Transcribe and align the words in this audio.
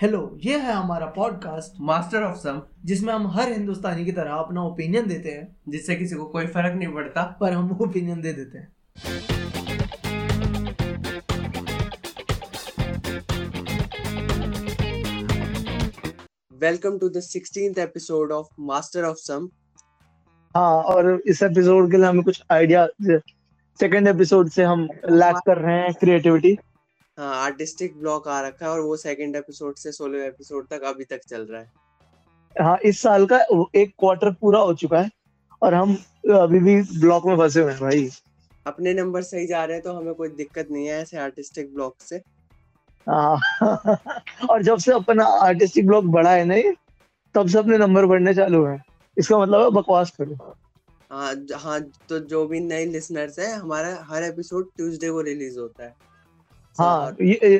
Hello 0.00 0.38
ये 0.44 0.58
है 0.58 0.72
हमारा 0.72 1.06
पॉडकास्ट 1.06 1.80
मास्टर 1.80 2.22
ऑफ़ 2.22 2.36
सम 2.36 2.62
जिसमें 2.84 3.12
हम 3.14 3.26
हर 3.26 3.52
हिंदुस्तानी 3.52 4.04
की 4.04 4.12
तरह 4.12 4.30
अपना 4.32 4.62
ओपिनियन 4.62 5.06
देते 5.06 5.28
हैं 5.28 5.56
जिससे 5.68 5.96
किसी 5.96 6.14
को 6.14 6.24
कोई 6.24 6.46
फ़र्क 6.46 6.76
नहीं 6.76 6.88
पड़ता 6.88 7.38
पर 7.40 7.52
हम 7.52 7.78
ओपिनियन 7.80 8.20
दे 8.20 8.32
देते 8.32 8.58
हैं। 8.58 8.72
Welcome 16.52 16.98
to 16.98 17.08
the 17.08 17.16
16th 17.16 17.78
episode 17.78 18.32
of 18.32 18.46
master 18.60 19.04
of 19.04 19.16
some 19.16 19.48
हाँ 20.56 20.82
और 20.82 21.22
इस 21.26 21.42
एपिसोड 21.42 21.90
के 21.90 21.96
लिए 21.96 22.06
हमें 22.06 22.22
कुछ 22.22 22.42
आइडिया 22.50 22.88
सेकंड 23.80 24.08
एपिसोड 24.08 24.48
से 24.48 24.64
हम 24.64 24.88
लैक 25.10 25.36
कर 25.36 25.58
रहे 25.58 25.76
हैं 25.76 25.94
क्रिएटिविटी 25.94 26.58
हाँ 27.20 27.34
आर्टिस्टिक 27.36 27.98
ब्लॉक 28.00 28.28
आ 28.28 28.40
रखा 28.40 28.66
है 28.66 28.72
और 28.72 28.80
वो 28.80 28.96
सेकंड 28.96 29.36
एपिसोड 29.36 29.74
से 29.76 29.92
सोलो 29.92 30.18
एपिसोड 30.18 30.66
तक 30.68 30.82
अभी 30.82 31.04
तक 31.04 31.20
चल 31.28 31.42
रहा 31.42 31.60
है। 31.60 31.70
हाँ 32.62 32.78
इस 32.84 33.02
साल 33.02 33.26
का 33.26 33.38
एक 33.76 33.92
क्वार्टर 33.98 34.30
पूरा 34.30 34.60
हो 34.60 34.74
चुका 34.74 35.00
है 35.00 35.10
और 35.62 35.74
हम 35.74 35.92
अभी 36.34 36.58
भी 36.58 36.80
ब्लॉक 37.00 37.26
में 37.26 37.36
फंसे 37.36 37.62
हुए 37.62 37.72
हैं 37.72 37.80
भाई। 37.80 38.08
अपने 38.66 38.94
नंबर 38.94 39.22
सही 39.22 39.46
जा 39.46 39.64
रहे 39.64 39.76
हैं 39.76 39.84
तो 39.84 39.92
हमें 39.92 40.14
कोई 40.14 40.28
दिक्कत 40.28 40.68
नहीं 40.70 40.86
है 40.86 41.00
ऐसे 41.02 41.18
आर्टिस्टिक 41.18 41.74
ब्लॉक 41.74 41.96
से। 42.00 42.22
हाँ 43.06 43.38
और 44.50 44.62
जब 44.62 44.78
से 44.78 44.92
अपना 44.92 45.24
आर्टिस्टिक 45.24 45.86
ब्लॉक 45.86 46.04
बढ़ा 46.04 46.30
है 46.30 46.44
नहीं 46.44 46.72
तब 47.34 47.48
से 47.48 47.58
अपने 47.58 47.78
नंबर 47.78 48.06
बढ़ने 48.06 48.34
चालू 48.34 48.64
हैं। 48.64 48.82
इसका 49.16 49.38
मतलब 49.38 49.62
है 49.62 49.70
बकवास 49.70 50.10
करो। 50.10 50.54
हाँ 51.12 51.34
हाँ 51.56 51.80
तो 52.08 52.18
जो 52.18 52.46
भी 52.46 52.60
नए 52.60 52.84
लिसनर्स 52.86 53.38
है 53.38 53.54
हमारा 53.54 53.98
हर 54.10 54.22
एपिसोड 54.22 54.70
ट्यूसडे 54.76 55.10
को 55.10 55.20
रिलीज़ 55.20 55.58
होता 55.58 55.84
है। 55.84 56.09
हाँ 56.76 57.16
ये 57.20 57.58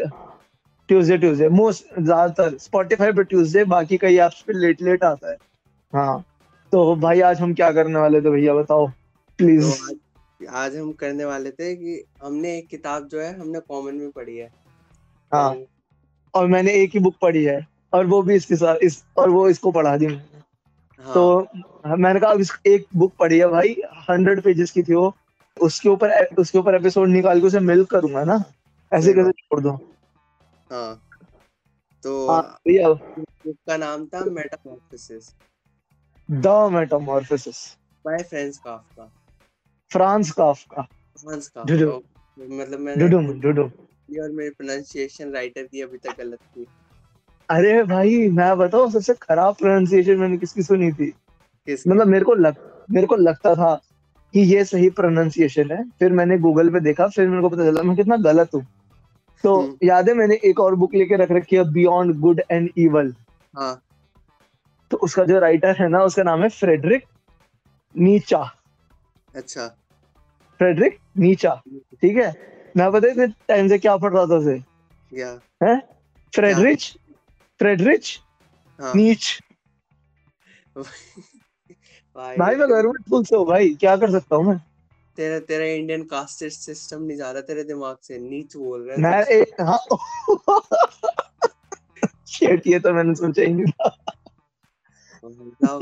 ट्यूसडे 0.88 1.16
ट्यूसडे 1.18 1.48
मोस्ट 1.50 1.84
ज़्यादातर 1.94 2.56
स्पॉटिफाई 2.58 3.12
पे 3.12 3.22
ट्यूसडे 3.24 3.64
बाकी 3.72 3.96
कई 3.98 4.16
ऐप्स 4.18 4.42
पे 4.42 4.52
लेट 4.52 4.82
लेट 4.82 5.04
आता 5.04 5.30
है। 5.30 5.36
हाँ। 5.92 6.24
तो 6.72 6.94
भाई 6.96 7.20
आज 7.22 7.40
हम 7.40 7.54
क्या 7.54 7.70
करने 7.72 7.98
वाले 7.98 8.20
थे 8.20 8.30
भैया 8.30 8.54
बताओ 8.54 8.86
तो 8.86 8.92
प्लीज़ 9.38 9.64
आज, 9.64 9.96
आज 10.48 10.76
हम 10.76 10.92
करने 11.00 11.24
वाले 11.24 11.50
थे 11.50 11.74
कि 11.76 12.02
हमने 12.22 12.56
एक 12.58 12.68
किताब 12.68 13.08
जो 13.08 13.20
है 13.20 13.38
हमने 13.38 13.60
कॉमन 13.60 13.94
में 13.94 14.10
पढ़ी 14.10 14.36
है। 14.36 14.50
हाँ। 15.32 15.54
तो 15.54 15.66
और 16.34 16.46
मैंने 16.48 16.72
एक 16.74 16.90
ही 16.94 17.00
बुक 17.00 17.14
पढ़ी 17.22 17.44
है 17.44 17.66
और 17.92 18.06
वो 18.06 18.22
भी 18.22 18.34
इसके 18.34 18.56
साथ 18.56 18.82
इस 18.82 19.02
और 19.18 19.30
वो 19.30 19.48
इसको 19.48 19.70
पढ़ा 19.72 19.96
दी 19.96 20.06
मैंने। 20.06 20.38
हाँ। 21.00 21.14
तो 21.14 21.96
मैंने 21.96 22.20
कहा 22.20 22.30
अब 22.30 22.40
इस 22.40 22.52
एक 22.66 22.86
बुक 22.96 23.12
पढ़ी 23.18 23.38
है 23.38 23.46
भाई 23.48 23.76
हंड्रेड 24.10 24.42
पेजेस 24.42 24.70
की 24.70 24.82
थी 24.82 24.94
वो 24.94 25.14
उसके 25.56 25.88
ऊपर 25.88 26.34
उसके 26.38 26.58
ऊपर 26.58 26.74
एपिसोड 26.74 27.08
निकाल 27.08 27.40
के 27.40 27.46
उसे 27.46 27.60
मिल 27.60 27.84
करूँगा 27.84 28.24
ना। 28.24 28.42
ऐसे 28.92 29.12
कैसे 29.12 29.30
छोड़ 29.30 29.60
दो? 29.60 29.70
हाँ 30.70 31.00
तो 32.04 32.30
हाँ 32.30 32.60
का 33.46 33.76
नाम 33.76 34.06
था 34.06 34.24
Metamorphosis 34.24 35.32
the 36.28 36.46
Metamorphosis 36.72 37.56
by 38.04 38.22
Franz 38.22 38.56
Kafka 38.56 39.10
Franz 39.90 40.30
Kafka 40.32 40.82
Franz 41.16 41.48
Kafka 41.48 41.96
मतलब 42.38 42.78
मैंने 42.78 43.08
डुडुम 43.08 43.40
डुडुम 43.40 43.70
और 44.22 44.30
मेरी 44.30 44.50
प्रोनाउंसिएशन 44.50 45.32
राइटर 45.32 45.62
की 45.62 45.80
अभी 45.80 45.98
तक 45.98 46.18
गलत 46.18 46.38
थी। 46.38 46.66
अरे 47.48 47.82
भाई 47.82 48.28
मैं 48.28 48.56
बताऊँ 48.58 48.90
सबसे 48.90 49.14
खराब 49.14 49.54
प्रोनाउंसिएशन 49.54 50.16
मैंने 50.16 50.36
किसकी 50.36 50.62
सुनी 50.62 50.92
थी? 50.92 51.10
किस 51.66 51.86
मतलब 51.88 52.06
मेरे 52.06 52.24
को 52.24 52.34
लग 52.34 52.56
मेरे 52.90 53.06
को 53.06 53.16
लगता 53.16 53.54
था 53.54 53.74
कि 54.34 54.40
ये 54.40 54.64
सही 54.64 54.90
प्रोनाउंसिएशन 54.90 55.70
है। 55.70 55.82
फिर 55.90 56.12
मैंने 56.12 56.38
गूगल 56.38 56.70
पे 56.70 56.80
देखा 56.80 57.08
फिर 57.08 57.28
मेरे 57.28 57.42
को 57.42 57.48
पता 57.48 57.64
चला 57.64 57.82
मैं 57.82 57.96
कितना 57.96 58.16
गलत 58.16 58.54
हूँ। 58.54 58.66
तो 59.44 59.60
हम्म। 59.60 59.86
याद 59.86 60.08
है 60.08 60.14
मैंने 60.14 60.38
एक 60.44 60.60
और 60.60 60.74
बुक 60.74 60.94
लेके 60.94 61.16
रख 61.16 61.30
रखी 61.32 61.56
है 61.56 61.64
बियॉन्ड 61.72 62.18
गुड 62.20 62.40
एंड 62.50 62.70
इवल 62.78 63.14
हाँ। 63.54 63.80
तो 64.90 64.96
उसका 64.96 65.24
जो 65.24 65.38
राइटर 65.38 65.76
है 65.80 65.88
ना 65.88 66.02
उसका 66.04 66.22
नाम 66.22 66.42
है 66.42 66.48
फ्रेडरिक 66.48 67.04
नीचा 67.94 68.38
अच्छा। 69.34 69.66
फ्रेडरिक 70.60 70.98
नीचा 71.18 71.54
ठीक 72.02 72.16
है? 72.16 72.32
मैं 72.76 72.90
पता 72.92 73.20
है 73.20 73.26
टाइम 73.48 73.68
से 73.68 73.78
क्या 73.78 73.96
पढ़ 73.96 74.12
रहा 74.12 74.26
था 74.26 74.36
उसे? 74.36 74.58
फ्रेडरिच 76.32 76.96
फ्रेडरिच 77.60 78.18
नीच 78.78 79.38
भाई। 80.76 82.36
मैं 82.36 82.58
गवर्नमेंट 82.58 83.04
स्कूल 83.06 83.24
से 83.24 83.36
हूँ 83.36 83.46
भाई 83.46 83.74
क्या 83.74 83.96
कर 83.96 84.10
सकता 84.10 84.36
हूँ 84.36 84.44
मैं? 84.44 84.60
तेरा 85.18 85.38
तेरा 85.46 85.64
इंडियन 85.66 86.02
कास्ट 86.06 86.44
सिस्टम 86.46 87.02
नहीं 87.02 87.16
जा 87.16 87.30
रहा 87.30 87.42
तेरे 87.42 87.64
दिमाग 87.64 87.96
से 88.02 88.18
नीच 88.20 88.56
बोल 88.56 88.82
रहा 88.82 88.96
है। 88.96 89.02
मैं। 89.02 89.24
एक 89.32 89.60
हाँ। 89.60 89.78
Shit, 92.30 92.66
ये 92.66 92.78
तो 92.78 92.92
मैंने 92.92 93.14
सोचा 93.14 93.42
ही 93.42 93.52
नहीं 93.54 93.72
था। 93.72 93.88
मतलब 95.24 95.80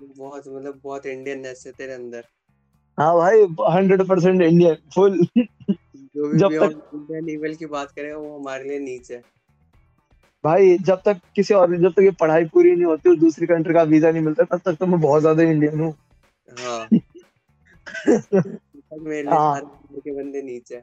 बहुत 0.00 0.44
मतलब 0.48 0.80
बहुत 0.84 1.06
इंडियननेस 1.06 1.62
है 1.66 1.72
तेरे 1.72 1.92
अंदर। 1.92 2.24
हाँ 2.98 3.14
भाई 3.16 3.42
हंड्रेड 3.70 4.02
परसेंट 4.08 4.42
इंडियन 4.42 4.76
फुल 4.94 5.18
जो 5.26 6.28
भी 6.28 6.38
जब 6.38 6.48
बियॉन्ड 6.48 6.80
इंडियन 6.94 7.24
लेवल 7.24 7.54
की 7.54 7.66
बात 7.66 7.90
करेगा 7.90 8.16
वो 8.16 8.38
हमारे 8.38 8.64
लिए 8.64 8.78
नीच 8.78 9.10
है। 9.10 9.22
भाई 10.44 10.76
जब 10.80 11.02
तक 11.04 11.20
किसी 11.36 11.54
और 11.54 11.76
जब 11.76 11.92
तक 11.92 12.02
ये 12.02 12.10
पढ़ाई 12.20 12.44
पूरी 12.52 12.74
नहीं 12.74 12.84
होती 12.84 13.10
और 13.10 13.16
दूसरी 13.18 13.46
कंट्री 13.46 13.74
का 13.74 13.82
वीज़ा 13.84 14.10
नहीं 14.10 14.22
मिलता 14.22 14.44
तब 14.46 14.60
तक 14.64 14.76
तो 14.76 14.86
मैं 14.86 15.00
बहुत 15.00 15.20
ज़्यादा 15.20 15.42
इंडियन 15.44 15.80
हूँ। 15.80 15.94
हाँ। 16.48 16.88
के 20.00 20.12
बंदे 20.12 20.42
नीच। 20.42 20.72
है 20.72 20.82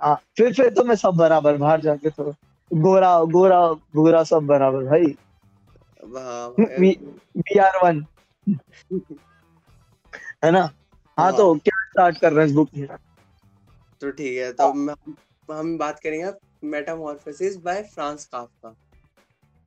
हाँ 0.00 0.14
फिर 0.36 0.54
फिर 0.54 0.70
तो 0.74 0.84
मैं 0.84 0.94
सब 0.94 1.14
बराबर 1.14 1.56
बाहर 1.56 1.80
जाके 1.80 2.10
तो 2.10 2.34
गोरा 2.70 3.24
गोरा 3.24 3.72
गोरा 3.72 4.22
सब 4.24 4.46
बराबर 4.46 4.84
भाई। 4.84 5.16
हाँ 6.16 6.48
वी 6.48 7.58
आर 7.58 7.78
वन। 7.84 8.04
है 10.44 10.50
ना? 10.50 10.70
हाँ 11.18 11.32
तो 11.36 11.54
क्या 11.54 11.82
स्टार्ट 11.84 12.18
कर 12.18 12.32
रहे 12.32 12.40
हैं 12.40 12.48
इस 12.50 12.54
बुक 12.56 12.68
में? 12.74 12.88
तो 14.00 14.10
ठीक 14.10 14.38
है 14.38 14.52
तो 14.52 14.68
हम 14.70 14.94
हम 15.50 15.78
बात 15.78 16.00
करेंगे 16.00 16.32
मेटामॉर्फोसिस 16.64 17.56
बाय 17.56 17.82
फ्रांस 17.82 18.24
काफ्का 18.26 18.74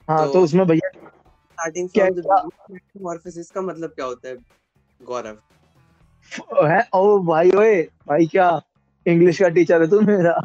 हाँ 0.10 0.24
तो- 0.26 0.34
तो 0.34 0.42
उसमें 0.42 0.68
भैया 0.68 0.90
स्टार्टिंग 0.90 1.90
फ्रॉम 1.90 2.50
मेटामॉर्फोसिस 2.72 3.52
का 3.52 3.62
मतलब 3.62 3.90
क्या 3.90 4.06
होता 4.06 4.30
है 4.30 4.36
गौरव? 5.02 5.38
है? 6.64 6.82
ओ 6.96 7.20
भाई 7.20 7.52
ओए 7.52 7.82
भाई 8.08 8.26
क्या? 8.28 8.50
इंग्लिश 9.06 9.40
का 9.40 9.50
टीचर 9.50 9.82
है 9.82 9.90
तू 9.90 10.00
मेरा। 10.02 10.40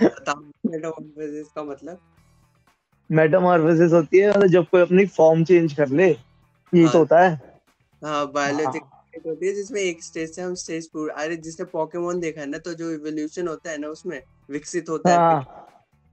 मेटामॉर्फोसिस 0.00 1.46
का 1.48 1.62
मतलब? 1.62 1.98
मेटामॉर्फोसिस 3.10 3.92
होती 3.92 4.18
है 4.18 4.30
मतलब 4.30 4.46
जब 4.46 4.68
कोई 4.68 4.82
अपनी 4.82 5.06
फॉर्म 5.06 5.44
चेंज 5.44 5.72
कर 5.72 5.88
ले 5.88 6.08
ये 6.08 6.82
हाँ। 6.82 6.92
तो 6.92 6.98
होता 6.98 7.20
है। 7.20 7.40
हाँ 8.02 8.26
बायोलॉजिक 8.32 8.82
होती 9.26 9.46
है 9.46 9.54
जिसमें 9.54 9.80
एक 9.80 10.02
स्टेज 10.04 10.34
से 10.34 10.42
हम 10.42 10.54
स्टेज 10.54 10.88
पूरा 10.90 11.14
अरे 11.14 11.36
जिसने 11.36 11.64
पोकेमोन 11.66 12.20
देखा 12.20 12.40
है 12.40 12.46
ना 12.46 12.58
तो 12.58 12.74
जो 12.74 12.90
इवोल्यूशन 12.90 13.48
होता 13.48 13.70
है 13.70 13.78
ना 13.78 13.88
उसमें 13.88 14.20
विकसित 14.50 14.88
होता 14.88 15.10
है 15.10 15.16
हाँ। 15.18 15.42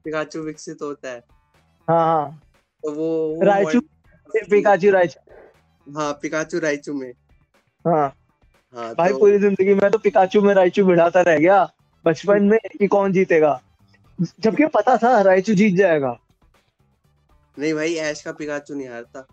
पिकाचू 0.06 0.42
विकसित 0.42 0.82
होता 0.82 1.10
है। 1.10 1.24
हाँ 1.88 2.06
हाँ। 2.06 2.42
तो 2.84 2.92
वो, 2.92 3.08
वो 3.36 3.46
रायचू 3.46 3.80
पिकाचू 4.50 4.92
रायचू 4.92 5.94
हाँ 5.96 6.12
पिकाचू 6.22 6.60
रायचू 6.60 6.94
में। 6.94 7.12
हाँ। 7.86 8.14
हाँ 8.76 8.94
भाई 8.96 9.10
तो 9.10 9.18
पूरी 9.20 9.38
ज़िंदगी 9.40 9.74
में 9.74 9.90
तो 9.92 9.98
पिकाचू 9.98 10.42
में 10.42 10.54
रायचू 10.54 10.84
भिड़ाता 10.86 11.22
रह 11.22 11.38
गया। 11.38 11.64
बचपन 12.06 12.44
में 12.44 12.60
कि 12.72 12.88
कौन 12.88 13.12
जीतेगा? 13.14 13.60
जबकि 14.40 14.66
पता 14.68 14.96
था 14.98 15.22
रायचू 15.22 15.54
जीत 15.54 15.76
जाएगा। 15.76 16.18
नहीं 17.58 17.74
भाई 17.74 17.94
ऐश 17.96 18.22
का 18.22 18.32
पिकाचू 18.32 18.76
नहीं 18.76 18.88
हारता। 18.90 19.26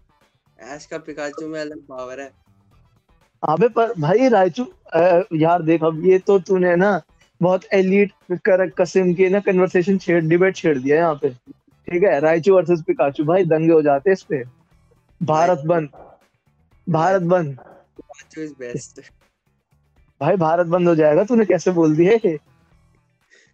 ऐश 0.67 0.87
का 0.87 0.99
पिकाचू 0.99 1.49
में 1.49 1.61
अलग 1.61 1.83
पावर 1.89 2.21
है। 2.21 2.31
अबे 3.43 3.69
पर 3.69 3.93
भाई 4.01 4.29
रायचू 4.29 4.67
यार 5.37 5.63
देख 5.63 5.83
अब 5.85 6.05
ये 6.07 6.19
तो 6.19 6.39
तूने 6.41 6.75
ना 6.77 7.01
बहुत 7.41 7.65
एलिट 7.73 8.13
कर 8.45 8.67
किस्म 8.73 9.15
की 9.15 9.29
ना 9.29 9.41
कन्वर्सेशन 9.41 9.99
छेड़ 9.99 10.23
डिबेट 10.25 10.57
छेड़ 10.57 10.79
दिया 10.79 10.97
यहाँ 10.97 11.15
पे। 11.23 11.31
ठीक 11.31 12.03
है 12.03 12.19
रायचू 12.21 12.55
वर्सेस 12.55 12.83
पिकाचू। 12.87 13.25
भाई 13.25 13.45
दंगे 13.45 13.73
हो 13.73 13.83
जाते 13.83 14.13
इस 14.13 14.23
पे। 14.23 14.43
भारत 15.21 15.63
बंद। 15.67 15.89
भारत 16.87 17.23
बंद। 17.25 17.57
पिकाचू 17.57 18.43
इज़ 18.43 18.53
बेस्ट 18.59 19.01
भाई 20.21 20.37
भारत 20.37 20.67
बंद 20.67 20.89
हो 20.89 20.95
जाएगा 20.95 21.25
तूने 21.25 21.45
कैसे 21.45 21.71
बोल 21.71 21.97
दिया 21.97 22.13
ये? 22.15 22.37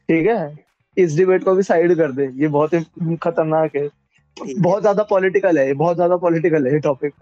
ठीक 0.08 0.26
है? 0.26 0.58
इस 0.96 1.16
डिबेट 1.16 1.44
को 1.44 1.54
भी 1.54 1.62
साइड 1.62 1.96
कर 1.96 2.12
दे। 2.12 2.26
ये 2.34 2.48
बहुत 2.48 2.74
ही 2.74 3.16
खतरनाक 3.16 3.76
है। 3.76 3.88
बहुत 4.36 4.80
ज़्यादा 4.80 5.02
पॉलिटिकल 5.02 5.58
है 5.58 5.72
बहुत 5.74 5.96
ज़्यादा 5.96 6.16
पॉलिटिकल 6.16 6.66
है 6.66 6.72
ये 6.72 6.78
टॉपिक 6.80 7.12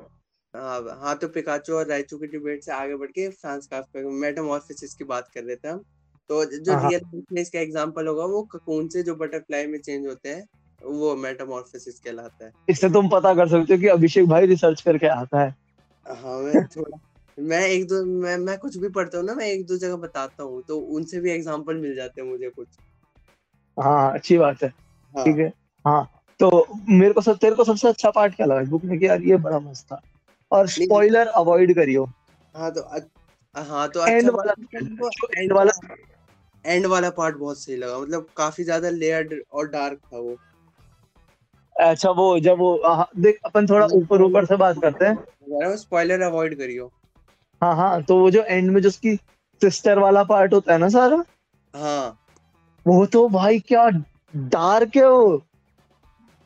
हाँ 0.55 0.81
हाँ 1.01 1.15
तो 1.17 1.29
पिकाचू 1.29 1.75
और 1.75 1.87
रायचू 1.87 2.19
की 2.19 2.27
डिबेट 2.27 2.63
से 2.65 2.73
आगे 2.73 2.97
बढ़ 2.97 3.11
के 3.11 3.29
फ्रांस 3.31 3.67
काफ्का 3.67 4.09
मेटामॉर्फोसिस 4.21 4.95
की 4.95 5.05
बात 5.05 5.29
कर 5.35 5.43
रहे 5.45 5.57
थे 5.57 5.69
हम। 5.69 5.79
तो 6.31 6.45
जो 6.45 6.73
हाँ, 6.73 6.81
हाँ। 6.81 6.91
रियल 6.91 7.23
में 7.33 7.41
इसका 7.43 7.61
एग्जांपल 7.61 8.07
होगा 8.07 8.25
वो 8.25 8.43
ककून 8.53 8.89
से 8.89 9.03
जो 9.03 9.15
बटरफ्लाई 9.15 9.67
में 9.67 9.79
चेंज 9.81 10.07
होते 10.07 10.29
हैं 10.29 10.47
वो 10.81 11.15
मेटामॉर्फोसिस 11.17 11.99
कहलाता 12.01 12.45
है। 12.45 12.53
इससे 12.69 12.91
तुम 12.91 13.09
पता 13.09 13.35
कर 13.35 13.49
सकते 13.49 13.75
हो 13.75 13.81
कि 13.81 13.89
अभिषेक 13.89 14.29
भाई 14.29 14.47
रिसर्च 14.47 14.81
करके 14.81 15.07
आता 15.09 15.41
है। 15.41 15.55
हाँ 16.07 16.39
मैं 16.39 16.65
थोड़ा 16.67 16.99
मैं 17.39 17.61
एक 17.61 17.87
दो 17.89 18.05
मैं 18.05 18.37
मैं 18.39 18.59
कुछ 18.59 18.77
भी 18.77 18.89
पढ़ता 18.89 19.19
हूँ 19.19 19.27
ना 19.27 19.35
मैं 19.35 19.47
एक 19.47 19.67
दो 19.67 19.77
जगह 19.77 19.97
बताता 19.97 20.43
हूँ 20.43 20.63
तो 20.63 20.79
उनसे 20.97 21.21
भी 21.21 21.31
एग्जांपल 21.31 21.77
मिल 21.77 21.95
जाते 21.97 22.21
हैं 22.21 22.29
मुझे 22.29 22.51
कुछ। 22.51 22.69
हाँ 23.77 24.13
अच्छी 24.15 24.39
बात 24.39 24.63
है। 24.63 24.69
हाँ। 25.15 25.25
ठीक 25.25 25.39
है। 25.39 25.53
हाँ 25.85 26.05
तो 26.41 26.67
मेरे 26.89 27.13
को 27.13 27.21
सब 27.21 27.39
तेरे 27.39 27.55
को 27.55 27.65
सबसे 27.65 27.89
अच्छा 27.89 28.11
पार्ट 28.11 28.35
क्या 28.35 28.47
लगा? 28.47 28.63
बुक 28.63 28.85
में 28.85 28.99
कि 28.99 29.07
यार 29.07 29.23
ये 29.23 29.37
बड़ा 29.37 29.59
मस्त 29.59 29.87
था। 29.87 30.01
और 30.53 30.67
स्पॉइलर 30.69 31.27
अवॉइड 31.27 31.75
करियो। 31.75 32.05
हाँ 32.55 32.71
तो 32.73 32.83
हाँ 33.55 33.89
तो 33.89 34.07
एंड 34.07 34.31
अच्छा 34.31 34.31
वाला 34.31 34.53
एंड 35.39 35.53
वाला 35.53 35.73
एंड 36.65 36.87
वाला 36.87 37.11
पार्ट 37.11 37.37
बहुत 37.37 37.59
सही 37.59 37.77
लगा। 37.77 37.99
मतलब 37.99 38.29
काफ़ी 38.37 38.65
ज़्यादा 38.65 38.91
लेयर्ड 38.91 39.35
और 39.53 39.69
डार्क 39.69 39.99
था 39.99 40.19
वो। 40.19 40.37
अच्छा 41.77 42.11
वो 42.11 42.39
जब 42.41 42.59
वो 42.59 42.75
हाँ, 42.87 43.09
देख 43.17 43.39
अपन 43.45 43.67
थोड़ा 43.67 43.87
ऊपर 43.87 44.23
ऊपर 44.23 44.45
से 44.45 44.57
बात 44.57 44.81
करते 44.83 45.05
हैं। 45.05 45.77
स्पॉइलर 45.77 46.21
अवॉइड 46.21 46.59
करियो। 46.59 46.91
हाँ 47.63 47.77
हाँ 47.77 48.03
तो 48.03 48.19
वो 48.19 48.31
जो 48.31 48.43
एंड 48.43 48.71
में 48.71 48.81
जो 48.83 48.89
उसकी 48.89 49.17
सिस्टर 49.63 49.99
वाला 49.99 50.23
पार्ट 50.25 50.53
होता 50.55 50.73
है 50.73 50.79
ना 50.79 50.89
सारा? 50.89 51.25
हाँ। 51.77 52.19
वो 52.87 53.07
तो 53.07 53.29
भाई 53.29 53.61
क्या 53.61 53.89
डार्क 54.37 54.97
है 54.97 55.09
वो। 55.11 55.37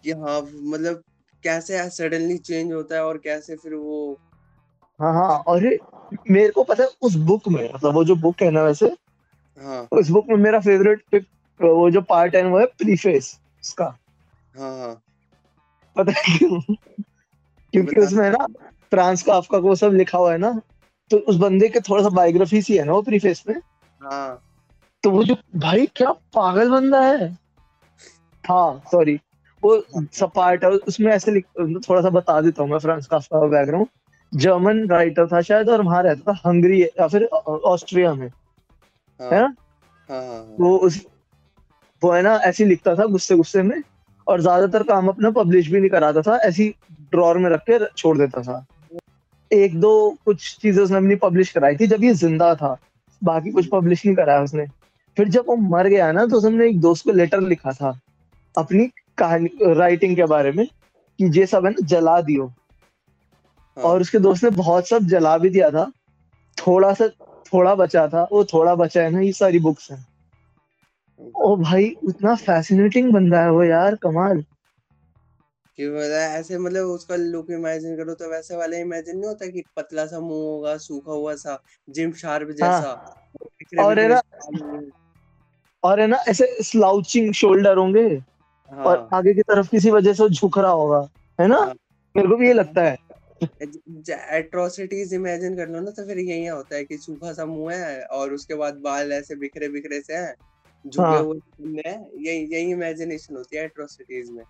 कि 0.05 0.13
हाँ 0.13 0.41
मतलब 0.43 1.03
कैसे 1.43 1.91
सडनली 1.91 2.39
चेंज 2.39 2.73
होता 2.73 2.95
है 2.95 3.05
और 3.05 3.19
कैसे 3.19 3.57
फिर 3.57 3.75
वो 3.75 4.19
हाँ 5.01 5.13
हाँ 5.15 5.45
अरे 5.49 5.79
मेरे 6.31 6.51
को 6.51 6.65
पता 6.65 6.83
है 6.83 6.89
उस 7.03 7.15
बुक 7.15 7.49
में 7.49 7.73
मतलब 7.75 7.95
वो 7.95 8.05
जो 8.05 8.15
बुक 8.17 8.43
है 8.43 8.51
ना 8.51 8.63
वैसे 8.63 8.87
हाँ। 9.61 9.89
उस 9.93 10.09
बुक 10.11 10.27
में 10.29 10.37
मेरा 10.37 10.61
फेवरेट 10.61 11.27
वो 11.63 11.91
जो 11.91 12.01
पार्ट 12.01 12.35
है 12.37 12.45
वो 12.45 12.59
है 12.59 12.67
प्रीफेस 12.67 13.41
उसका। 13.65 13.85
हाँ 14.57 14.79
हाँ। 14.79 15.03
पता 15.97 16.13
है 16.13 16.39
क्यों? 16.39 16.61
क्योंकि 17.73 18.01
उसमें 18.01 18.31
ना 18.31 18.47
फ्रांस 18.91 19.23
काफका 19.23 19.61
को 19.61 19.75
सब 19.75 19.93
लिखा 19.93 20.19
हुआ 20.19 20.33
है 20.33 20.39
ना। 20.39 20.61
तो 21.11 21.17
उस 21.19 21.37
बंदे 21.37 21.69
के 21.69 21.81
थोड़ा 21.81 22.03
सा 22.03 22.09
बायोग्राफी 22.09 22.63
सी 22.63 22.77
है 22.77 22.85
ना 22.85 22.93
वो 22.93 23.03
प्रीफेस 23.03 23.43
में 23.49 23.55
हाँ। 24.01 24.43
तो 25.05 25.11
वो 25.11 25.23
जो 25.25 25.37
भाई 25.57 25.87
क्या 25.97 26.11
पागल 26.35 26.71
बंदा 26.71 27.01
है? 27.01 27.29
हाँ 28.45 28.83
सॉरी 28.91 29.15
वो 29.63 29.81
सब 30.13 30.31
पार्ट 30.35 30.65
है 30.65 30.71
उसमें 30.71 31.13
ऐसे 31.13 31.31
लिख 31.31 31.45
थोड़ा 31.89 32.01
सा 32.03 32.11
बता 32.11 32.41
देता 32.41 32.63
हूँ 32.63 32.71
मैं 32.71 32.79
फ्रांस 32.79 33.07
काफका 33.07 33.41
का 33.41 33.47
बैकग्राउंड 33.47 33.89
जर्मन 34.33 34.87
राइटर 34.89 35.27
था 35.27 35.41
शायद 35.41 35.69
और 35.69 35.83
वहाँ 35.83 36.03
रहता 36.03 36.33
था 36.33 36.49
हंगरी 36.49 36.83
या 36.83 37.07
फिर 37.09 37.25
ऑस्ट्रिया 37.25 38.15
में। 38.15 38.29
हाँ। 38.29 39.31
है 39.31 39.41
ना? 39.41 39.55
हाँ 40.11 40.23
हाँ 40.23 40.35
हाँ। 40.35 40.57
वो 40.61 40.77
उस 40.79 41.05
वो 42.03 42.11
है 42.13 42.23
ना 42.23 42.35
ऐसे 42.45 42.65
लिखता 42.65 42.95
था 42.95 43.05
गुस्से 43.07 43.37
गुस्से 43.37 43.63
में 43.63 43.83
और 44.27 44.41
ज़्यादातर 44.41 44.83
काम 44.83 45.09
अपना 45.09 45.31
पब्लिश 45.31 45.69
भी 45.69 45.81
नहीं 45.81 45.91
कराता 45.91 46.23
था 46.23 46.37
ऐसी 46.45 46.69
ड्रॉर 47.11 47.39
में 47.39 47.51
रख 47.51 47.61
के 47.71 47.79
छोड़ 47.97 48.17
देता 48.19 48.43
था। 48.43 48.65
एक 49.51 49.79
दो 49.81 49.93
कुछ 50.25 50.57
चीज़ें 50.63 50.83
उसने 50.83 50.97
अपनी 50.97 51.15
पब्लिश 51.17 51.53
कराई 51.53 51.77
थी 51.77 51.87
जब 51.87 52.05
ये 52.05 52.13
ज़िंदा 52.15 52.55
था। 52.55 52.77
बाकी 53.23 53.51
कुछ 53.51 53.69
पब्लिश 53.69 54.05
नहीं 54.07 54.17
कराया 54.17 54.43
उसने। 54.43 54.67
फिर 55.17 55.29
जब 55.29 55.45
वो 55.49 55.57
मर 55.57 55.87
गया 55.89 56.11
ना 56.13 56.25
तो 56.27 56.37
उसने 56.37 56.69
एक 56.69 56.81
दोस्त 56.81 57.05
को 57.05 57.13
लेटर 57.13 57.41
लिखा 57.41 57.73
था 57.73 57.99
अपनी 58.55 58.87
कहानी 59.19 59.75
राइटिंग 59.75 60.17
के 60.17 60.25
बारे 60.27 60.53
में 60.53 60.67
कि 60.67 61.31
ये 61.39 61.47
सब 61.47 61.67
है 61.67 61.71
ना 61.73 61.87
जला 61.87 62.21
दियो। 62.21 62.47
हाँ। 62.47 63.85
और 63.85 64.01
उसके 64.01 64.19
दोस्त 64.19 64.45
ने 64.45 64.51
बहुत 64.51 64.89
सब 64.89 65.07
जला 65.07 65.37
भी 65.39 65.51
दिया 65.51 65.71
था। 65.71 65.91
थोड़ा 66.57 66.93
सा 66.93 67.09
थोड़ा 67.53 67.75
बचा 67.75 68.07
था 68.09 68.27
वो 68.33 68.45
थोड़ा 68.45 68.75
बचा 68.75 69.03
है 69.03 69.11
ना 69.11 69.21
ये 69.21 69.33
सारी 69.33 69.59
बुक्स 69.59 69.91
हैं। 69.91 70.05
ओ 71.37 71.57
भाई 71.57 71.89
उतना 72.05 72.35
फैसिनेटिंग 72.37 73.13
बंदा 73.13 73.41
है 73.41 73.51
वो 73.51 73.63
यार 73.65 73.95
कमाल। 73.95 74.45
कि 75.79 75.89
मतलब 75.89 76.37
ऐसे 76.37 76.59
मतलब 76.59 76.87
उसका 76.87 77.17
लुक 77.17 77.51
इमेजिन 77.51 77.97
करो 77.97 78.15
तो 78.15 78.31
वैसे 78.31 78.57
वाला 78.57 78.77
इमेजिन 78.77 79.17
नहीं 79.17 79.29
होता 79.29 79.47
कि 79.47 79.65
पतला 79.77 80.07
सा 80.07 80.21
मुँह 80.21 80.45
होगा 80.45 80.77
सूखा 80.77 81.13
हुआ 81.13 81.35
सा 81.35 81.59
जिम 81.89 82.13
शार्प 82.13 82.51
जैसा। 82.51 82.93
हाँ 82.93 83.85
और 83.85 83.99
है 83.99 84.09
ना। 84.09 84.21
और 85.83 86.01
है 86.01 86.07
ना 86.07 86.17
ऐसे 86.29 86.47
स्लाउचिंग 86.63 87.33
शोल्डर 87.35 87.77
होंगे 87.77 88.09
और 88.85 88.97
हाँ 88.97 89.09
आगे 89.13 89.35
की 89.35 89.43
तरफ़ 89.43 89.69
किसी 89.71 89.91
वजह 89.91 90.13
से 90.13 90.29
झुक 90.29 90.59
रहा 90.59 90.71
होगा 90.71 91.01
है 91.39 91.47
ना? 91.49 91.57
हाँ। 91.57 91.75
मेरे 92.15 92.29
को 92.29 92.37
भी 92.37 92.47
ये 92.47 92.53
लगता 92.53 92.83
है। 92.83 92.97
एट्रोसिटीज 94.39 95.15
इमेजिन 95.15 95.57
कर 95.57 95.69
लो 95.69 95.81
ना 95.81 95.91
तो 95.91 96.07
फिर 96.07 96.19
यही 96.19 96.47
होता 96.47 96.77
है 96.77 96.85
कि 96.85 96.99
सूखा 96.99 97.33
सा 97.33 97.47
मुँह 97.47 97.75
है 97.77 98.03
और 98.11 98.33
उसके 98.33 98.55
बाद 98.55 98.75
बाल 98.81 99.13
ऐसे 99.13 99.37
बिखरे 99.37 99.69
बिखरे 99.69 100.01
से 100.01 100.15
हैं 100.15 100.35
झुके 100.85 101.17
हाँ। 101.17 101.23
हुए 101.23 101.39
हैं 101.87 101.99
यही 102.21 102.45
यही 102.55 102.71
इमेजिनेशन 102.71 103.37
होती 103.37 103.57
है 103.57 103.65
एट्रोसिटीज 103.65 104.31
में। 104.31 104.45